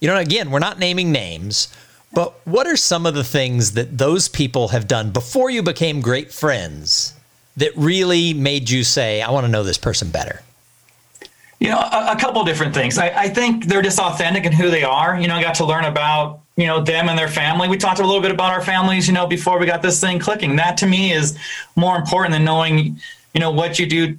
You 0.00 0.08
know, 0.08 0.16
again, 0.16 0.50
we're 0.50 0.58
not 0.58 0.78
naming 0.78 1.12
names, 1.12 1.68
but 2.12 2.34
what 2.46 2.66
are 2.66 2.76
some 2.76 3.06
of 3.06 3.14
the 3.14 3.24
things 3.24 3.72
that 3.72 3.98
those 3.98 4.28
people 4.28 4.68
have 4.68 4.88
done 4.88 5.10
before 5.10 5.50
you 5.50 5.62
became 5.62 6.00
great 6.00 6.32
friends 6.32 7.14
that 7.56 7.72
really 7.76 8.34
made 8.34 8.68
you 8.68 8.84
say, 8.84 9.22
I 9.22 9.30
want 9.30 9.46
to 9.46 9.52
know 9.52 9.62
this 9.62 9.78
person 9.78 10.10
better? 10.10 10.42
You 11.58 11.68
know, 11.70 11.78
a, 11.78 12.12
a 12.12 12.16
couple 12.18 12.44
different 12.44 12.74
things. 12.74 12.98
I, 12.98 13.08
I 13.08 13.28
think 13.28 13.66
they're 13.66 13.82
just 13.82 13.98
authentic 13.98 14.44
in 14.44 14.52
who 14.52 14.70
they 14.70 14.82
are. 14.82 15.18
You 15.18 15.28
know, 15.28 15.34
I 15.34 15.42
got 15.42 15.54
to 15.56 15.64
learn 15.64 15.84
about 15.84 16.40
you 16.56 16.66
know 16.66 16.82
them 16.82 17.08
and 17.08 17.18
their 17.18 17.28
family. 17.28 17.68
We 17.68 17.76
talked 17.76 18.00
a 18.00 18.06
little 18.06 18.22
bit 18.22 18.30
about 18.30 18.52
our 18.52 18.62
families 18.62 19.06
you 19.06 19.14
know 19.14 19.26
before 19.26 19.58
we 19.58 19.66
got 19.66 19.82
this 19.82 20.00
thing 20.00 20.18
clicking. 20.18 20.56
That 20.56 20.76
to 20.78 20.86
me 20.86 21.12
is 21.12 21.38
more 21.76 21.96
important 21.96 22.32
than 22.32 22.44
knowing 22.44 22.98
you 23.34 23.40
know 23.40 23.50
what 23.50 23.78
you 23.78 23.86
do 23.86 24.18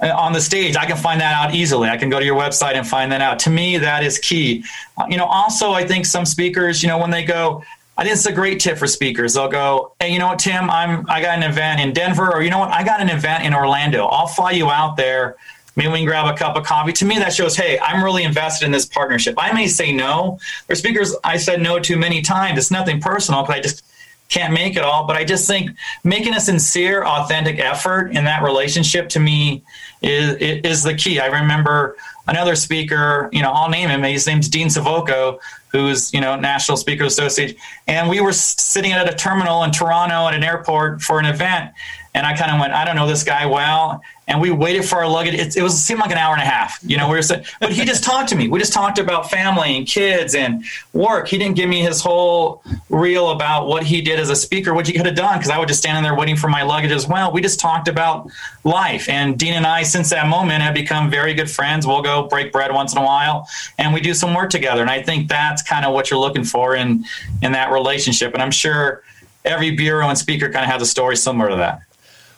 uh, 0.00 0.12
on 0.16 0.32
the 0.32 0.40
stage. 0.40 0.76
I 0.76 0.86
can 0.86 0.96
find 0.96 1.20
that 1.20 1.34
out 1.34 1.54
easily. 1.54 1.88
I 1.88 1.96
can 1.96 2.10
go 2.10 2.18
to 2.18 2.24
your 2.24 2.38
website 2.38 2.74
and 2.74 2.86
find 2.86 3.10
that 3.12 3.20
out. 3.20 3.38
To 3.40 3.50
me 3.50 3.78
that 3.78 4.04
is 4.04 4.18
key. 4.18 4.64
Uh, 4.96 5.06
you 5.08 5.16
know 5.16 5.26
also 5.26 5.72
i 5.72 5.84
think 5.84 6.06
some 6.06 6.24
speakers 6.24 6.82
you 6.82 6.88
know 6.88 6.98
when 6.98 7.10
they 7.10 7.24
go 7.24 7.62
I 7.96 8.02
think 8.02 8.14
it's 8.14 8.26
a 8.26 8.32
great 8.32 8.58
tip 8.58 8.76
for 8.76 8.88
speakers. 8.88 9.34
They'll 9.34 9.46
go, 9.48 9.92
"Hey, 10.00 10.12
you 10.12 10.18
know 10.18 10.26
what, 10.26 10.40
Tim? 10.40 10.68
I'm 10.68 11.08
I 11.08 11.20
got 11.22 11.38
an 11.38 11.44
event 11.44 11.80
in 11.80 11.92
Denver, 11.92 12.32
or 12.34 12.42
you 12.42 12.50
know 12.50 12.58
what, 12.58 12.70
I 12.70 12.82
got 12.82 13.00
an 13.00 13.08
event 13.08 13.44
in 13.44 13.54
Orlando. 13.54 14.06
I'll 14.06 14.26
fly 14.26 14.50
you 14.50 14.68
out 14.68 14.96
there 14.96 15.36
Maybe 15.76 15.88
we 15.88 15.98
can 15.98 16.06
grab 16.06 16.32
a 16.32 16.36
cup 16.36 16.56
of 16.56 16.64
coffee. 16.64 16.92
To 16.92 17.04
me, 17.04 17.18
that 17.18 17.32
shows, 17.32 17.56
hey, 17.56 17.78
I'm 17.78 18.02
really 18.02 18.22
invested 18.22 18.66
in 18.66 18.72
this 18.72 18.86
partnership. 18.86 19.34
I 19.38 19.52
may 19.52 19.66
say 19.66 19.92
no. 19.92 20.38
There's 20.66 20.78
speakers 20.78 21.14
I 21.24 21.36
said 21.36 21.60
no 21.60 21.78
to 21.80 21.96
many 21.96 22.22
times. 22.22 22.58
It's 22.58 22.70
nothing 22.70 23.00
personal, 23.00 23.44
but 23.44 23.56
I 23.56 23.60
just 23.60 23.84
can't 24.28 24.52
make 24.52 24.76
it 24.76 24.82
all. 24.82 25.06
But 25.06 25.16
I 25.16 25.24
just 25.24 25.46
think 25.46 25.70
making 26.02 26.34
a 26.34 26.40
sincere, 26.40 27.04
authentic 27.04 27.58
effort 27.58 28.12
in 28.12 28.24
that 28.24 28.42
relationship 28.42 29.08
to 29.10 29.20
me 29.20 29.62
is 30.02 30.36
is 30.36 30.82
the 30.82 30.94
key. 30.94 31.20
I 31.20 31.26
remember 31.26 31.96
another 32.26 32.56
speaker, 32.56 33.28
you 33.32 33.42
know, 33.42 33.50
I'll 33.50 33.70
name 33.70 33.88
him. 33.88 34.02
His 34.02 34.26
name's 34.26 34.48
Dean 34.48 34.68
Savoco, 34.68 35.38
who's 35.68 36.12
you 36.12 36.20
know 36.20 36.36
National 36.36 36.76
Speaker 36.76 37.04
Association, 37.04 37.56
and 37.86 38.08
we 38.08 38.20
were 38.20 38.32
sitting 38.32 38.92
at 38.92 39.12
a 39.12 39.14
terminal 39.14 39.64
in 39.64 39.70
Toronto 39.70 40.26
at 40.28 40.34
an 40.34 40.44
airport 40.44 41.02
for 41.02 41.18
an 41.18 41.26
event, 41.26 41.72
and 42.14 42.24
I 42.24 42.36
kind 42.36 42.52
of 42.52 42.60
went, 42.60 42.72
I 42.72 42.84
don't 42.84 42.94
know 42.94 43.08
this 43.08 43.24
guy 43.24 43.44
well, 43.46 44.00
and 44.28 44.40
we 44.40 44.50
waited 44.50 44.84
for 44.84 44.98
our 44.98 45.08
luggage. 45.08 45.34
It, 45.34 45.56
it 45.56 45.62
was 45.62 45.74
it 45.74 45.78
seemed 45.78 45.98
like 45.98 46.12
an 46.12 46.16
hour 46.16 46.32
and 46.32 46.40
a 46.40 46.46
half, 46.46 46.78
you 46.82 46.96
know. 46.96 47.08
We 47.08 47.16
were, 47.16 47.22
but 47.60 47.72
he 47.72 47.84
just 47.84 48.04
talked 48.04 48.28
to 48.28 48.36
me. 48.36 48.46
We 48.46 48.60
just 48.60 48.72
talked 48.72 49.00
about 49.00 49.30
family 49.30 49.76
and 49.76 49.86
kids 49.86 50.36
and 50.36 50.64
work. 50.92 51.26
He 51.26 51.38
didn't 51.38 51.56
give 51.56 51.68
me 51.68 51.82
his 51.82 52.00
whole 52.00 52.62
reel 52.88 53.30
about 53.30 53.66
what 53.66 53.82
he 53.82 54.00
did 54.00 54.20
as 54.20 54.30
a 54.30 54.36
speaker, 54.36 54.72
what 54.72 54.86
he 54.86 54.92
could 54.92 55.06
have 55.06 55.16
done, 55.16 55.38
because 55.38 55.50
I 55.50 55.58
was 55.58 55.66
just 55.66 55.80
standing 55.80 56.04
there 56.04 56.14
waiting 56.14 56.36
for 56.36 56.48
my 56.48 56.62
luggage 56.62 56.92
as 56.92 57.08
well. 57.08 57.32
We 57.32 57.40
just 57.40 57.58
talked 57.58 57.88
about 57.88 58.30
life, 58.62 59.08
and 59.08 59.36
Dean 59.36 59.54
and 59.54 59.66
I, 59.66 59.82
since 59.82 60.10
that 60.10 60.28
moment, 60.28 60.62
have 60.62 60.74
become 60.74 61.10
very 61.10 61.34
good 61.34 61.50
friends. 61.50 61.84
We'll 61.84 62.02
go 62.02 62.28
break 62.28 62.52
bread 62.52 62.72
once 62.72 62.92
in 62.92 62.98
a 62.98 63.04
while, 63.04 63.48
and 63.76 63.92
we 63.92 64.00
do 64.00 64.14
some 64.14 64.34
work 64.34 64.50
together. 64.50 64.82
And 64.82 64.90
I 64.90 65.02
think 65.02 65.28
that's 65.28 65.62
kind 65.62 65.84
of 65.84 65.92
what 65.92 66.10
you're 66.10 66.20
looking 66.20 66.44
for 66.44 66.76
in 66.76 67.04
in 67.42 67.52
that 67.52 67.72
relationship. 67.72 68.34
And 68.34 68.42
I'm 68.42 68.52
sure 68.52 69.02
every 69.44 69.72
bureau 69.72 70.08
and 70.08 70.16
speaker 70.16 70.48
kind 70.50 70.64
of 70.64 70.70
has 70.70 70.80
a 70.80 70.86
story 70.86 71.16
similar 71.16 71.50
to 71.50 71.56
that. 71.56 71.82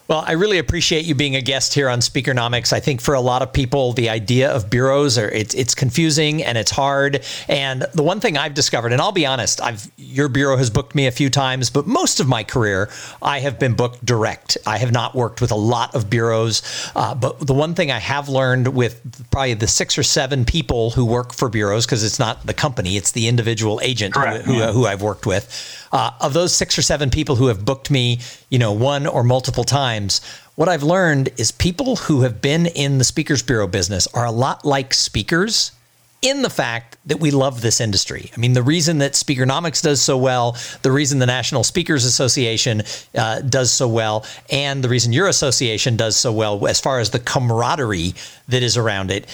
Well, 0.09 0.23
I 0.25 0.33
really 0.33 0.59
appreciate 0.59 1.05
you 1.05 1.17
being 1.17 1.35
a 1.35 1.41
guest 1.41 1.75
here 1.75 1.89
on 1.89 1.99
Speakernomics. 1.99 2.73
I 2.73 2.79
think 2.79 3.01
for 3.01 3.15
a 3.15 3.21
lot 3.21 3.43
of 3.43 3.53
people, 3.53 3.93
the 3.93 4.09
idea 4.09 4.51
of 4.51 4.71
bureaus 4.71 5.19
are 5.19 5.29
it's 5.29 5.53
it's 5.55 5.75
confusing 5.75 6.45
and 6.45 6.57
it's 6.57 6.71
hard. 6.71 7.25
And 7.49 7.87
the 7.93 8.05
one 8.05 8.21
thing 8.21 8.37
I've 8.39 8.55
discovered, 8.55 8.93
and 8.93 9.03
I'll 9.03 9.11
be 9.11 9.27
honest, 9.27 9.61
I've 9.61 9.91
your 9.97 10.29
bureau 10.29 10.57
has 10.57 10.71
booked 10.71 10.95
me 10.95 11.09
a 11.09 11.11
few 11.11 11.29
times, 11.29 11.71
but 11.71 11.89
most 11.89 12.21
of 12.21 12.29
my 12.29 12.45
career 12.45 12.89
I 13.21 13.41
have 13.41 13.59
been 13.59 13.75
booked 13.75 14.05
direct. 14.05 14.57
I 14.65 14.79
have 14.79 14.93
not 14.93 15.17
worked 15.17 15.41
with 15.41 15.51
a 15.51 15.57
lot 15.57 15.95
of 15.97 16.09
bureaus. 16.09 16.63
Uh, 16.95 17.15
but 17.15 17.41
the 17.45 17.55
one 17.55 17.75
thing 17.75 17.91
I 17.91 17.99
have 17.99 18.29
learned 18.29 18.69
with 18.69 19.31
probably 19.33 19.55
the 19.55 19.67
six 19.67 19.99
or 19.99 20.05
seven 20.05 20.45
people 20.45 20.91
who 20.91 21.05
work 21.05 21.35
for 21.35 21.49
bureaus, 21.49 21.85
because 21.85 22.05
it's 22.05 22.21
not 22.21 22.47
the 22.47 22.55
company, 22.55 22.97
it's 22.97 23.11
the 23.11 23.27
individual 23.27 23.81
agent 23.83 24.15
who, 24.15 24.21
who, 24.21 24.63
who 24.73 24.87
I've 24.87 25.03
worked 25.03 25.27
with 25.27 25.83
uh, 25.97 26.11
of 26.21 26.35
those 26.35 26.55
six 26.55 26.77
or 26.77 26.83
seven 26.83 27.09
people 27.09 27.37
who 27.37 27.47
have 27.47 27.65
booked 27.65 27.91
me, 27.91 28.21
you 28.51 28.59
know, 28.59 28.71
one 28.71 29.07
or 29.07 29.25
multiple 29.25 29.65
times, 29.65 30.21
what 30.55 30.69
I've 30.69 30.83
learned 30.83 31.31
is 31.39 31.51
people 31.51 31.97
who 31.97 32.21
have 32.21 32.43
been 32.43 32.67
in 32.67 32.99
the 32.99 33.05
Speakers 33.05 33.43
Bureau 33.43 33.67
business 33.67 34.07
are 34.09 34.27
a 34.27 34.31
lot 34.31 34.67
like 34.67 34.93
speakers 34.93 35.73
in 36.21 36.43
the 36.43 36.51
fact 36.51 36.99
that 37.07 37.19
we 37.19 37.31
love 37.31 37.63
this 37.63 37.81
industry. 37.81 38.31
I 38.37 38.39
mean, 38.39 38.53
the 38.53 38.63
reason 38.63 38.99
that 38.99 39.13
Speakernomics 39.13 39.81
does 39.81 40.03
so 40.03 40.19
well, 40.19 40.59
the 40.83 40.93
reason 40.93 41.19
the 41.19 41.25
National 41.25 41.65
Speakers 41.65 42.05
Association 42.05 42.83
uh, 43.15 43.41
does 43.41 43.73
so 43.73 43.89
well, 43.89 44.27
and 44.51 44.85
the 44.85 44.91
reason 44.91 45.15
your 45.15 45.29
association 45.29 45.97
does 45.97 46.17
so 46.17 46.31
well 46.31 46.67
as 46.67 46.79
far 46.79 47.01
as 47.01 47.09
the 47.09 47.21
camaraderie 47.21 48.13
that 48.49 48.63
is 48.63 48.77
around 48.77 49.11
it 49.11 49.27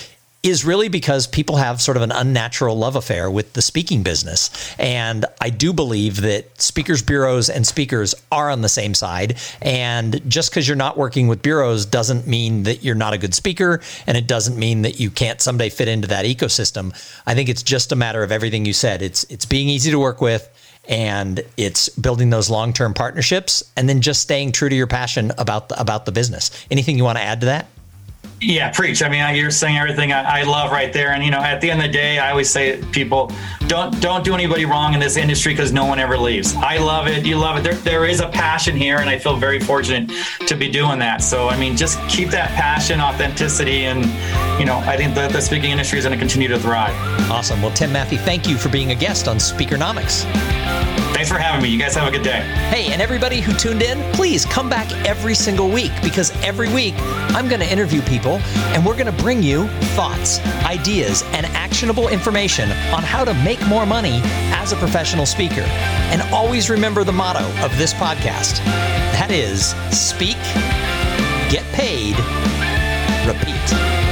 is 0.43 0.65
really 0.65 0.89
because 0.89 1.29
people 1.29 1.57
have 1.57 1.81
sort 1.81 1.97
of 1.97 2.03
an 2.03 2.11
unnatural 2.11 2.77
love 2.77 2.97
affair 2.97 3.31
with 3.31 3.53
the 3.53 3.63
speaking 3.63 4.03
business. 4.03 4.75
And 4.77 5.25
I 5.41 5.51
do 5.51 5.73
believe 5.73 6.21
that 6.23 6.61
speakers 6.61 7.01
bureaus 7.01 7.49
and 7.49 7.65
speakers 7.65 8.13
are 8.33 8.51
on 8.51 8.61
the 8.61 8.69
same 8.69 8.95
side. 8.95 9.39
And 9.61 10.21
just 10.29 10.51
because 10.51 10.67
you're 10.67 10.77
not 10.77 10.99
working 10.99 11.29
with 11.29 11.43
bureaus 11.43 11.87
doesn't 11.87 12.27
mean 12.27 12.65
that 12.65 12.83
you're 12.83 12.97
not 12.97 13.13
a 13.13 13.19
good 13.19 13.35
speaker. 13.35 13.81
And 14.09 14.17
it 14.17 14.27
doesn't 14.27 14.59
mean 14.59 14.83
that 14.83 14.99
you 14.99 15.11
can't 15.11 15.41
someday 15.41 15.69
fit 15.69 15.87
into 15.87 16.09
that 16.09 16.25
ecosystem. 16.25 16.93
I 17.25 17.37
think 17.37 17.49
it's 17.49 17.63
just 17.63 17.93
a 17.93 17.97
matter 17.97 18.25
of 18.25 18.33
everything 18.33 18.65
you 18.65 18.73
said. 18.73 19.01
It's 19.01 19.23
it's 19.25 19.47
being 19.47 19.69
easy 19.69 19.93
to 19.93 19.99
work 19.99 20.21
with 20.21 20.49
and 20.89 21.45
it's 21.57 21.89
building 21.91 22.31
those 22.31 22.51
long-term 22.51 22.95
partnerships 22.95 23.63
and 23.77 23.89
then 23.89 24.01
just 24.01 24.21
staying 24.21 24.51
true 24.51 24.69
to 24.69 24.75
your 24.75 24.89
passion 24.89 25.31
about 25.39 25.69
the, 25.69 25.81
about 25.81 26.05
the 26.05 26.11
business. 26.11 26.51
Anything 26.73 26.99
you 26.99 27.05
want 27.05 27.19
to 27.19 27.23
add 27.23 27.39
to 27.41 27.47
that? 27.47 27.69
Yeah, 28.43 28.71
preach. 28.71 29.05
I 29.05 29.09
mean, 29.09 29.37
you're 29.37 29.53
saying 29.53 29.79
everything 29.79 30.13
I, 30.13 30.41
I, 30.41 30.43
love 30.43 30.73
right 30.73 30.93
there. 30.93 31.13
And 31.13 31.25
you 31.25 31.31
know, 31.31 31.39
at 31.39 31.61
the 31.61 31.71
end 31.71 31.81
of 31.81 31.87
the 31.87 31.93
day, 31.93 32.19
I 32.19 32.31
always 32.31 32.51
say 32.51 32.83
people 32.91 33.31
don't 33.69 34.01
don't 34.01 34.25
do 34.25 34.35
anybody 34.35 34.65
wrong 34.65 34.95
in 34.95 35.01
this 35.01 35.17
industry 35.17 35.53
because 35.53 35.73
no 35.73 35.87
one 35.87 36.01
ever 36.01 36.19
leaves. 36.19 36.57
I 36.57 36.79
love 36.79 37.07
it. 37.07 37.25
You 37.25 37.37
love 37.37 37.57
it. 37.57 37.63
There, 37.63 37.75
there 37.75 38.05
is 38.05 38.19
a 38.21 38.29
passion 38.29 38.77
here, 38.77 38.99
and 38.99 39.09
I 39.09 39.17
feel 39.17 39.37
very 39.37 39.61
fortunate 39.61 40.11
to 40.49 40.57
be 40.57 40.69
doing 40.69 40.99
that. 40.99 41.23
So, 41.23 41.49
I 41.49 41.57
mean, 41.57 41.77
just 41.77 42.01
keep 42.09 42.31
that 42.31 42.51
passion, 42.51 43.01
authenticity, 43.01 43.85
and 43.85 44.05
you 44.59 44.67
know, 44.67 44.79
I 44.79 44.97
think 44.97 45.15
the, 45.15 45.29
the 45.29 45.41
speaking 45.41 45.71
industry 45.71 46.01
is 46.01 46.05
going 46.05 46.19
to 46.19 46.21
continue 46.21 46.49
to 46.49 46.59
thrive. 46.59 46.95
Awesome. 47.31 47.63
Well, 47.63 47.73
Tim 47.73 47.91
Mathy, 47.91 48.19
thank 48.19 48.49
you 48.49 48.57
for 48.57 48.71
being 48.71 48.91
a 48.91 48.97
guest 48.97 49.29
on 49.29 49.37
Speakernomics. 49.37 51.02
Thanks 51.13 51.31
for 51.31 51.39
having 51.39 51.63
me. 51.63 51.69
You 51.69 51.79
guys 51.79 51.95
have 51.95 52.09
a 52.09 52.11
good 52.11 52.23
day. 52.25 52.41
Hey, 52.71 52.93
and 52.93 53.03
everybody 53.03 53.41
who 53.41 53.53
tuned 53.53 53.83
in, 53.83 54.01
please 54.13 54.45
come 54.47 54.69
back 54.69 54.91
every 55.07 55.35
single 55.35 55.69
week 55.69 55.93
because 56.03 56.33
every 56.43 56.73
week 56.73 56.95
I'm 56.99 57.49
going 57.49 57.61
to 57.61 57.71
interview 57.71 58.01
people 58.03 58.39
and 58.73 58.85
we're 58.85 58.97
going 58.97 59.15
to 59.15 59.23
bring 59.23 59.43
you 59.43 59.69
thoughts, 59.95 60.41
ideas, 60.65 61.23
and 61.33 61.47
actionable 61.47 62.09
information 62.09 62.71
on 62.93 63.03
how 63.03 63.25
to 63.25 63.35
make 63.45 63.65
more 63.69 63.85
money 63.85 64.21
as 64.55 64.73
a 64.73 64.77
professional 64.77 65.27
speaker. 65.27 65.63
And 66.11 66.23
always 66.33 66.71
remember 66.71 67.05
the 67.05 67.13
motto 67.13 67.45
of 67.65 67.77
this 67.77 67.93
podcast 67.93 68.57
that 69.13 69.31
is 69.31 69.75
speak, 69.97 70.39
get 71.51 71.65
paid, 71.73 72.17
repeat. 73.29 74.12